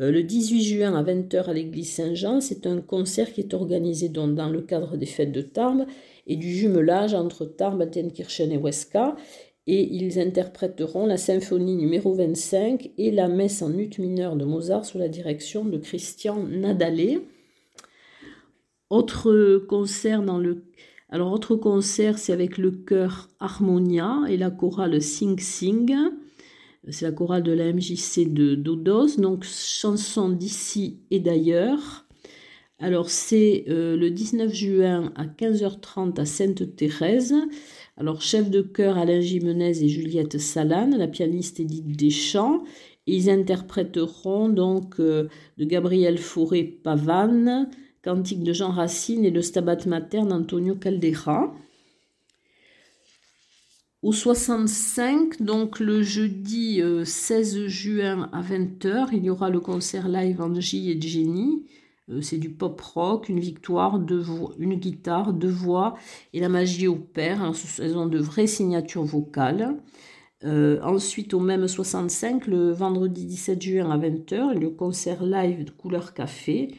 euh, 0.00 0.10
le 0.10 0.22
18 0.22 0.62
juin 0.62 0.94
à 0.94 1.02
20h 1.02 1.44
à 1.44 1.52
l'église 1.52 1.92
Saint-Jean. 1.92 2.40
C'est 2.40 2.66
un 2.66 2.80
concert 2.80 3.30
qui 3.34 3.42
est 3.42 3.52
organisé 3.52 4.08
dans 4.08 4.48
le 4.48 4.62
cadre 4.62 4.96
des 4.96 5.04
fêtes 5.04 5.32
de 5.32 5.42
Tarbes 5.42 5.84
et 6.26 6.36
du 6.36 6.50
jumelage 6.54 7.12
entre 7.12 7.44
Tarbes, 7.44 7.82
Attenkirchen 7.82 8.52
et 8.52 8.56
Huesca 8.56 9.14
et 9.70 9.88
ils 9.94 10.18
interpréteront 10.18 11.06
la 11.06 11.16
symphonie 11.16 11.76
numéro 11.76 12.12
25 12.12 12.90
et 12.98 13.12
la 13.12 13.28
messe 13.28 13.62
en 13.62 13.72
ut 13.78 13.90
mineur 14.00 14.34
de 14.34 14.44
Mozart 14.44 14.84
sous 14.84 14.98
la 14.98 15.08
direction 15.08 15.64
de 15.64 15.78
Christian 15.78 16.42
Nadalé. 16.42 17.20
Autre 18.90 19.58
concert 19.68 20.22
dans 20.22 20.42
alors 21.08 21.32
autre 21.32 21.54
concert 21.54 22.18
c'est 22.18 22.32
avec 22.32 22.58
le 22.58 22.72
chœur 22.72 23.28
Harmonia 23.38 24.22
et 24.28 24.36
la 24.36 24.50
chorale 24.50 25.00
Sing 25.00 25.38
Sing. 25.38 25.96
C'est 26.88 27.04
la 27.04 27.12
chorale 27.12 27.44
de 27.44 27.52
la 27.52 27.72
MJC 27.72 28.26
de 28.26 28.56
Dodos, 28.56 29.18
donc 29.18 29.44
chanson 29.44 30.30
d'ici 30.30 30.98
et 31.12 31.20
d'ailleurs. 31.20 32.06
Alors 32.82 33.10
c'est 33.10 33.64
euh, 33.68 33.94
le 33.94 34.10
19 34.10 34.54
juin 34.54 35.12
à 35.14 35.26
15h30 35.26 36.18
à 36.18 36.24
Sainte-Thérèse. 36.24 37.34
Alors, 37.98 38.22
chef 38.22 38.48
de 38.48 38.62
chœur 38.62 38.96
Alain 38.96 39.20
Jimenez 39.20 39.84
et 39.84 39.88
Juliette 39.88 40.38
Salane, 40.38 40.96
la 40.96 41.06
pianiste 41.06 41.60
Edith 41.60 41.94
Deschamps. 41.94 42.64
ils 43.06 43.28
interpréteront 43.28 44.48
donc 44.48 44.98
euh, 44.98 45.28
de 45.58 45.66
Gabriel 45.66 46.16
Fauré 46.16 46.64
Pavane, 46.64 47.68
Cantique 48.02 48.42
de 48.42 48.54
Jean 48.54 48.70
Racine 48.70 49.26
et 49.26 49.30
le 49.30 49.42
Stabat 49.42 49.84
Mater 49.84 50.22
d'Antonio 50.22 50.74
Caldera. 50.74 51.54
Au 54.02 54.12
65, 54.12 55.42
donc 55.42 55.80
le 55.80 56.00
jeudi 56.00 56.80
16 57.04 57.58
euh, 57.58 57.68
juin 57.68 58.30
à 58.32 58.40
20h, 58.40 59.08
il 59.12 59.24
y 59.24 59.28
aura 59.28 59.50
le 59.50 59.60
concert 59.60 60.08
live 60.08 60.40
Angie 60.40 60.90
et 60.90 60.98
Jenny 60.98 61.66
c'est 62.20 62.38
du 62.38 62.50
pop 62.50 62.80
rock, 62.80 63.28
une 63.28 63.40
victoire, 63.40 64.00
une 64.58 64.74
guitare, 64.74 65.32
deux 65.32 65.48
voix 65.48 65.94
et 66.32 66.40
la 66.40 66.48
magie 66.48 66.88
opère. 66.88 67.52
Elles 67.78 67.96
ont 67.96 68.06
de 68.06 68.18
vraies 68.18 68.46
signatures 68.46 69.04
vocales. 69.04 69.76
Euh, 70.44 70.80
ensuite, 70.82 71.34
au 71.34 71.40
même 71.40 71.68
65, 71.68 72.46
le 72.46 72.70
vendredi 72.72 73.26
17 73.26 73.62
juin 73.62 73.90
à 73.90 73.98
20h, 73.98 74.58
le 74.58 74.70
concert 74.70 75.22
live 75.22 75.64
de 75.64 75.70
Couleur 75.70 76.14
Café. 76.14 76.74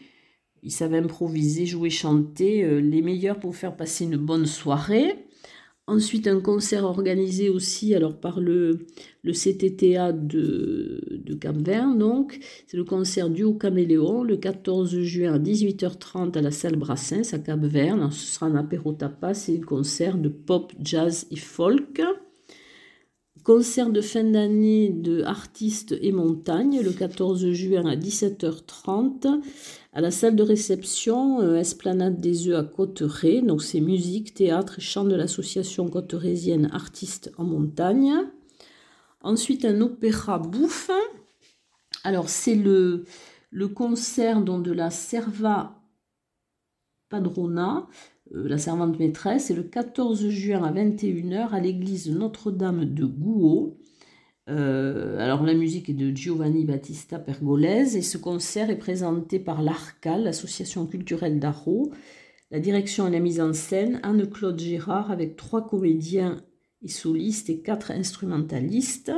Ils 0.64 0.72
savent 0.72 0.94
improviser, 0.94 1.66
jouer, 1.66 1.90
chanter, 1.90 2.64
euh, 2.64 2.80
les 2.80 3.02
meilleurs 3.02 3.40
pour 3.40 3.56
faire 3.56 3.76
passer 3.76 4.06
une 4.06 4.18
bonne 4.18 4.46
soirée. 4.46 5.28
Ensuite, 5.88 6.28
un 6.28 6.40
concert 6.40 6.86
organisé 6.86 7.50
aussi 7.50 7.96
alors, 7.96 8.20
par 8.20 8.40
le, 8.40 8.86
le 9.24 9.34
CTTA 9.34 10.14
de, 10.14 11.34
Cap-Vert. 11.40 11.96
Donc, 11.96 12.40
c'est 12.68 12.78
le 12.78 12.84
concert 12.84 13.30
du 13.30 13.46
Caméléon 13.58 14.24
le 14.24 14.38
14 14.38 15.00
juin 15.02 15.34
à 15.34 15.40
18h30 15.40 16.38
à 16.38 16.42
la 16.42 16.52
salle 16.52 16.76
Brassens 16.76 17.34
à 17.34 17.40
Cap-Vert. 17.40 18.12
Ce 18.14 18.34
sera 18.36 18.46
un 18.46 18.56
apéro 18.56 18.94
tapas 18.94 19.34
c'est 19.34 19.58
un 19.58 19.62
concert 19.62 20.18
de 20.18 20.30
pop, 20.30 20.72
jazz 20.80 21.28
et 21.32 21.36
folk. 21.36 22.02
Concert 23.54 23.90
de 23.90 24.00
fin 24.00 24.24
d'année 24.24 24.92
de 24.92 25.24
artistes 25.24 25.94
et 26.00 26.14
montagne 26.14 26.80
le 26.80 26.94
14 26.94 27.52
juin 27.52 27.86
à 27.86 27.98
17h30 27.98 29.42
à 29.92 30.00
la 30.00 30.10
salle 30.10 30.38
de 30.38 30.44
réception 30.44 31.42
euh, 31.42 31.58
Esplanade 31.58 32.22
des 32.22 32.48
Œufs 32.48 32.58
à 32.58 32.64
Cotteret. 32.64 33.42
Donc 33.42 33.62
c'est 33.62 33.82
musique, 33.82 34.34
théâtre 34.34 34.76
et 34.78 34.82
chant 34.82 35.04
de 35.04 35.18
l'association 35.18 35.90
cotterésienne 35.90 36.70
Artistes 36.72 37.34
en 37.38 37.44
montagne. 37.44 38.14
Ensuite 39.20 39.66
un 39.66 39.82
opéra 39.82 40.40
bouffe. 40.40 40.90
Alors 42.06 42.30
c'est 42.30 42.56
le, 42.56 43.04
le 43.50 43.68
concert 43.68 44.40
de 44.44 44.72
la 44.72 44.92
Serva 44.92 45.76
Padrona 47.10 47.90
la 48.34 48.58
servante 48.58 48.98
maîtresse, 49.00 49.46
c'est 49.46 49.54
le 49.54 49.64
14 49.64 50.30
juin 50.30 50.64
à 50.64 50.72
21h 50.72 51.50
à 51.50 51.60
l'église 51.60 52.10
Notre-Dame 52.10 52.86
de 52.86 53.06
Gouault. 53.06 53.78
Euh, 54.50 55.20
alors 55.20 55.44
la 55.44 55.54
musique 55.54 55.90
est 55.90 55.94
de 55.94 56.16
Giovanni 56.16 56.66
Battista 56.66 57.20
Pergolese 57.20 57.96
et 57.96 58.02
ce 58.02 58.18
concert 58.18 58.70
est 58.70 58.78
présenté 58.78 59.40
par 59.40 59.62
l'ARCAL, 59.62 60.24
l'association 60.24 60.86
culturelle 60.88 61.40
d'Arro. 61.40 61.92
La 62.52 62.60
direction 62.60 63.08
et 63.08 63.12
la 63.12 63.20
mise 63.20 63.40
en 63.40 63.54
scène, 63.54 64.00
Anne-Claude 64.04 64.60
Gérard 64.60 65.12
avec 65.12 65.36
trois 65.36 65.68
comédiens 65.68 66.42
et 66.82 66.90
solistes 66.90 67.50
et 67.50 67.60
quatre 67.60 67.92
instrumentalistes. 67.92 69.12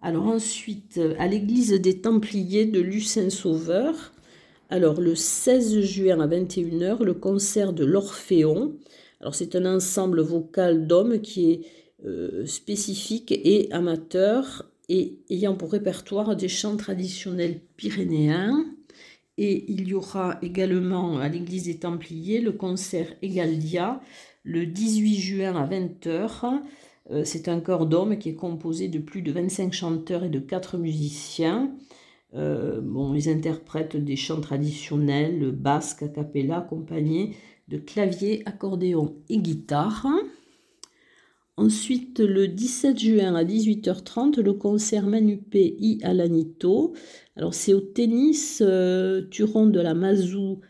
Alors 0.00 0.26
ensuite, 0.26 1.00
à 1.18 1.26
l'église 1.26 1.72
des 1.72 2.00
Templiers 2.00 2.66
de 2.66 2.80
Lucin 2.80 3.30
Sauveur, 3.30 4.12
alors, 4.72 5.02
le 5.02 5.14
16 5.14 5.82
juin 5.82 6.20
à 6.20 6.26
21h, 6.26 7.02
le 7.02 7.12
concert 7.12 7.74
de 7.74 7.84
l'Orphéon. 7.84 8.72
Alors, 9.20 9.34
c'est 9.34 9.54
un 9.54 9.66
ensemble 9.66 10.22
vocal 10.22 10.86
d'hommes 10.86 11.20
qui 11.20 11.50
est 11.50 11.60
euh, 12.06 12.46
spécifique 12.46 13.32
et 13.32 13.70
amateur 13.70 14.72
et 14.88 15.18
ayant 15.28 15.56
pour 15.56 15.72
répertoire 15.72 16.36
des 16.36 16.48
chants 16.48 16.78
traditionnels 16.78 17.60
pyrénéens. 17.76 18.64
Et 19.36 19.70
il 19.70 19.88
y 19.88 19.92
aura 19.92 20.38
également 20.40 21.18
à 21.18 21.28
l'église 21.28 21.64
des 21.64 21.78
Templiers 21.78 22.40
le 22.40 22.52
concert 22.52 23.08
Egaldia 23.20 24.00
le 24.42 24.64
18 24.64 25.14
juin 25.16 25.54
à 25.54 25.66
20h. 25.66 26.62
Euh, 27.10 27.24
c'est 27.24 27.48
un 27.48 27.60
chœur 27.60 27.84
d'hommes 27.84 28.16
qui 28.16 28.30
est 28.30 28.36
composé 28.36 28.88
de 28.88 29.00
plus 29.00 29.20
de 29.20 29.32
25 29.32 29.74
chanteurs 29.74 30.24
et 30.24 30.30
de 30.30 30.38
4 30.38 30.78
musiciens. 30.78 31.74
Euh, 32.34 32.80
ils 33.14 33.28
interprètent 33.28 33.96
des 33.96 34.16
chants 34.16 34.40
traditionnels, 34.40 35.50
basques, 35.50 36.02
a 36.02 36.08
cappella, 36.08 36.58
accompagnés 36.58 37.36
de 37.68 37.78
clavier, 37.78 38.42
accordéon 38.46 39.16
et 39.28 39.38
guitare. 39.38 40.06
Ensuite, 41.58 42.20
le 42.20 42.48
17 42.48 42.98
juin 42.98 43.34
à 43.34 43.44
18h30, 43.44 44.40
le 44.40 44.54
concert 44.54 45.06
Manupé 45.06 45.76
I 45.78 46.00
Alanito. 46.02 46.94
Alors, 47.36 47.52
c'est 47.52 47.74
au 47.74 47.80
tennis 47.80 48.62
euh, 48.64 49.22
Turon 49.30 49.66
de 49.66 49.80
la 49.80 49.94
Mazou 49.94 50.60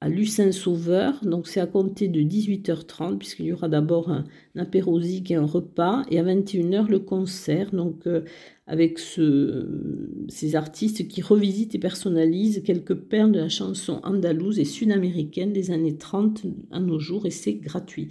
à 0.00 0.08
Lucin 0.08 0.52
Sauveur. 0.52 1.24
Donc, 1.24 1.46
c'est 1.46 1.60
à 1.60 1.66
compter 1.66 2.08
de 2.08 2.20
18h30, 2.20 3.18
puisqu'il 3.18 3.46
y 3.46 3.52
aura 3.52 3.68
d'abord 3.68 4.10
un, 4.10 4.24
apérosique 4.56 5.30
et 5.30 5.34
un 5.34 5.44
repas. 5.44 6.04
Et 6.10 6.18
à 6.18 6.24
21h, 6.24 6.88
le 6.88 6.98
concert. 6.98 7.70
Donc, 7.72 8.06
euh, 8.06 8.24
avec 8.66 8.98
ces 8.98 10.56
artistes 10.56 11.08
qui 11.08 11.22
revisitent 11.22 11.74
et 11.74 11.78
personnalisent 11.78 12.62
quelques 12.64 12.94
perles 12.94 13.32
de 13.32 13.40
la 13.40 13.48
chanson 13.48 14.00
andalouse 14.04 14.60
et 14.60 14.64
sud-américaine 14.64 15.52
des 15.52 15.72
années 15.72 15.96
30 15.96 16.44
à 16.70 16.78
nos 16.78 17.00
jours 17.00 17.26
et 17.26 17.30
c'est 17.30 17.54
gratuit. 17.54 18.08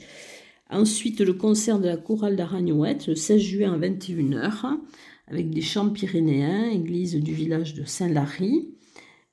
Ensuite, 0.69 1.21
le 1.21 1.33
concert 1.33 1.79
de 1.79 1.87
la 1.87 1.95
chorale 1.95 2.35
d'Aragnouette 2.35 3.07
le 3.07 3.15
16 3.15 3.41
juin 3.41 3.73
à 3.73 3.77
21h 3.77 4.77
avec 5.29 5.49
des 5.49 5.61
chants 5.61 5.89
pyrénéens, 5.89 6.69
église 6.69 7.15
du 7.15 7.33
village 7.33 7.73
de 7.73 7.83
Saint-Lary. 7.85 8.69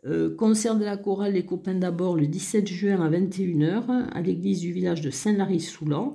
Euh, 0.07 0.33
concert 0.37 0.77
de 0.77 0.85
la 0.85 0.97
chorale 0.97 1.33
Les 1.33 1.45
Copains 1.45 1.75
d'abord 1.75 2.15
le 2.15 2.29
17 2.29 2.69
juin 2.69 3.01
à 3.01 3.11
21h 3.11 4.09
à 4.13 4.23
l'église 4.23 4.61
du 4.61 4.73
village 4.73 5.01
de 5.01 5.11
Saint-Lary-Soulan. 5.11 6.15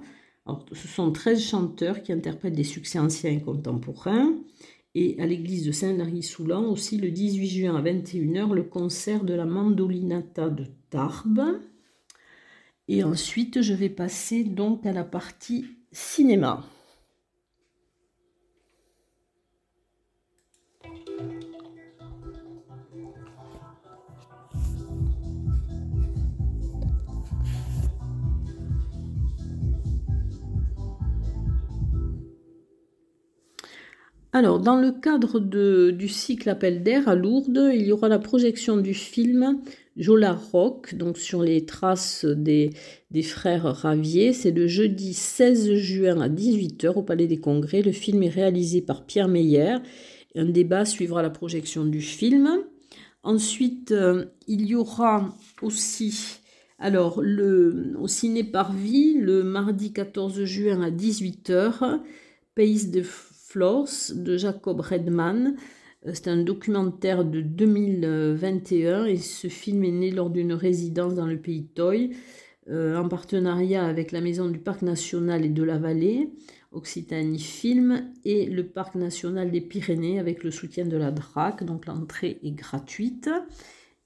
Ce 0.72 0.88
sont 0.88 1.12
13 1.12 1.42
chanteurs 1.42 2.02
qui 2.02 2.14
interprètent 2.14 2.56
des 2.56 2.64
succès 2.64 3.00
anciens 3.00 3.32
et 3.32 3.42
contemporains 3.42 4.34
et 4.96 5.18
à 5.20 5.26
l'église 5.26 5.66
de 5.66 5.74
Saint-Lary-Soulan 5.74 6.70
aussi 6.70 6.98
le 6.98 7.12
18 7.12 7.48
juin 7.48 7.76
à 7.76 7.82
21h 7.82 8.54
le 8.54 8.64
concert 8.64 9.26
de 9.26 9.34
la 9.34 9.46
Mandolinata 9.46 10.50
de 10.50 10.66
Tarbes. 10.90 11.60
Et 12.88 13.04
ensuite 13.04 13.62
je 13.62 13.74
vais 13.74 13.90
passer 13.90 14.46
donc 14.46 14.86
à 14.86 14.94
la 14.94 15.04
partie 15.04 15.66
cinéma. 15.92 16.66
Alors, 34.34 34.60
dans 34.62 34.78
le 34.78 34.92
cadre 34.94 35.40
du 35.92 36.08
cycle 36.08 36.50
Appel 36.50 36.84
d'air 36.84 37.10
à 37.10 37.16
Lourdes, 37.16 37.70
il 37.74 37.82
y 37.82 37.92
aura 37.92 38.08
la 38.08 38.18
projection 38.18 38.78
du 38.78 38.94
film 38.94 39.60
Jola 39.98 40.40
Rock, 40.54 40.96
donc 40.96 41.18
sur 41.18 41.44
les 41.44 41.66
traces 41.66 42.24
des, 42.24 42.72
frères 43.24 43.66
Ravier. 43.66 44.32
C'est 44.32 44.52
le 44.52 44.68
jeudi 44.68 45.14
16 45.14 45.74
juin 45.74 46.22
à 46.22 46.30
18h 46.30 46.94
au 46.94 47.04
Palais 47.04 47.28
des 47.28 47.42
Congrès. 47.42 47.82
Le 47.82 47.92
film 47.92 48.24
est 48.24 48.30
réalisé 48.30 48.80
par 48.82 49.06
Pierre 49.06 49.28
Meyer. 49.28 49.80
Un 50.36 50.46
débat 50.46 50.86
suivra 50.86 51.22
la 51.22 51.30
projection 51.30 51.84
du 51.84 52.00
film. 52.00 52.50
Ensuite, 53.24 53.92
euh, 53.92 54.28
il 54.48 54.66
y 54.66 54.76
aura 54.76 55.36
aussi 55.62 56.40
alors, 56.80 57.20
au 57.20 58.08
Ciné 58.08 58.44
Parvis, 58.44 59.14
le 59.14 59.44
mardi 59.44 59.94
14 59.94 60.46
juin 60.46 60.82
à 60.82 60.90
18h, 60.90 62.00
Pays 62.56 62.88
de 62.88 63.04
Floors 63.52 64.14
de 64.16 64.38
Jacob 64.38 64.80
Redman. 64.80 65.56
Euh, 66.06 66.12
c'est 66.14 66.30
un 66.30 66.42
documentaire 66.42 67.26
de 67.26 67.42
2021 67.42 69.06
et 69.06 69.18
ce 69.18 69.50
film 69.50 69.84
est 69.84 69.92
né 69.92 70.12
lors 70.12 70.30
d'une 70.30 70.54
résidence 70.54 71.16
dans 71.16 71.26
le 71.26 71.38
pays 71.38 71.66
Toy 71.66 72.12
euh, 72.70 72.96
en 72.96 73.10
partenariat 73.10 73.84
avec 73.86 74.14
la 74.14 74.22
Maison 74.22 74.48
du 74.48 74.60
Parc 74.60 74.84
National 74.84 75.44
et 75.44 75.50
de 75.50 75.64
la 75.64 75.78
Vallée, 75.78 76.30
Occitanie 76.72 77.40
Film 77.40 78.14
et 78.24 78.46
le 78.46 78.66
Parc 78.68 78.96
National 78.96 79.52
des 79.52 79.60
Pyrénées 79.60 80.18
avec 80.18 80.46
le 80.46 80.52
soutien 80.52 80.86
de 80.86 80.96
la 80.96 81.12
DRAC. 81.12 81.66
Donc 81.66 81.88
l'entrée 81.88 82.40
est 82.44 82.52
gratuite. 82.52 83.30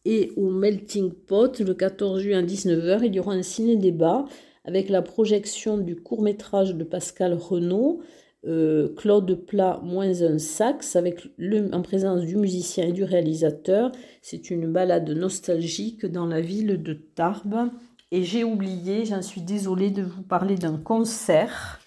Et 0.06 0.32
au 0.38 0.50
Melting 0.50 1.12
Pot, 1.12 1.60
le 1.60 1.76
14 1.76 2.20
juin 2.20 2.40
à 2.40 2.44
19h, 2.44 3.02
il 3.04 3.14
y 3.14 3.20
aura 3.20 3.34
un 3.34 3.44
ciné-débat 3.44 4.26
avec 4.64 4.90
la 4.90 5.04
projection 5.04 5.78
du 5.78 5.96
court-métrage 5.96 6.74
de 6.74 6.84
Pascal 6.84 7.34
Renault 7.36 8.02
euh, 8.48 8.94
Claude 8.96 9.46
Plat 9.46 9.80
moins 9.84 10.22
un 10.22 10.38
sax 10.38 10.96
avec 10.96 11.28
le, 11.38 11.74
en 11.74 11.82
présence 11.82 12.22
du 12.22 12.36
musicien 12.36 12.88
et 12.88 12.92
du 12.92 13.04
réalisateur. 13.04 13.92
C'est 14.22 14.50
une 14.50 14.72
balade 14.72 15.10
nostalgique 15.10 16.06
dans 16.06 16.28
la 16.28 16.42
ville 16.42 16.82
de 16.82 16.94
Tarbes. 16.94 17.70
Et 18.12 18.24
j'ai 18.24 18.44
oublié, 18.44 19.06
j'en 19.06 19.22
suis 19.22 19.42
désolée 19.42 19.90
de 19.90 20.04
vous 20.04 20.22
parler 20.22 20.56
d'un 20.56 20.78
concert 20.78 21.80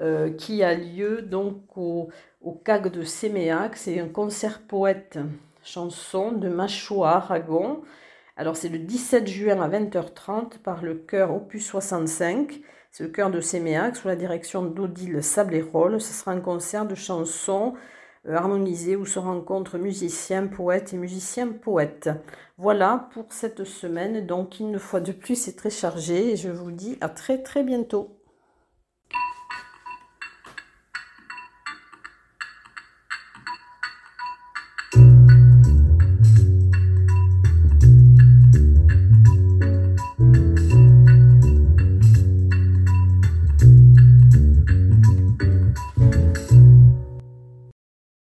euh, 0.00 0.30
qui 0.30 0.62
a 0.62 0.74
lieu 0.74 1.22
donc 1.22 1.76
au, 1.76 2.08
au 2.42 2.52
CAG 2.52 2.92
de 2.92 3.02
Séméac. 3.02 3.76
C'est 3.76 3.98
un 3.98 4.08
concert 4.08 4.60
poète 4.60 5.18
chanson 5.64 6.32
de 6.32 6.48
Macho 6.48 7.04
Aragon. 7.04 7.82
Alors 8.36 8.56
c'est 8.56 8.68
le 8.68 8.78
17 8.78 9.26
juin 9.26 9.60
à 9.62 9.68
20h30 9.68 10.58
par 10.58 10.82
le 10.82 10.94
chœur 10.94 11.34
Opus 11.34 11.66
65. 11.66 12.60
C'est 12.96 13.04
le 13.04 13.10
cœur 13.10 13.30
de 13.30 13.42
Séméac 13.42 13.94
sous 13.94 14.08
la 14.08 14.16
direction 14.16 14.62
d'Odile 14.62 15.22
Sablérol. 15.22 16.00
Ce 16.00 16.14
sera 16.14 16.32
un 16.32 16.40
concert 16.40 16.86
de 16.86 16.94
chansons 16.94 17.74
euh, 18.26 18.34
harmonisées 18.34 18.96
où 18.96 19.04
se 19.04 19.18
rencontrent 19.18 19.76
musiciens, 19.76 20.46
poètes 20.46 20.94
et 20.94 20.96
musiciens 20.96 21.48
poètes. 21.48 22.08
Voilà 22.56 23.10
pour 23.12 23.26
cette 23.34 23.64
semaine. 23.64 24.24
Donc 24.24 24.60
une 24.60 24.78
fois 24.78 25.00
de 25.00 25.12
plus, 25.12 25.34
c'est 25.34 25.56
très 25.56 25.68
chargé 25.68 26.32
et 26.32 26.36
je 26.36 26.48
vous 26.48 26.70
dis 26.70 26.96
à 27.02 27.10
très 27.10 27.42
très 27.42 27.62
bientôt. 27.62 28.15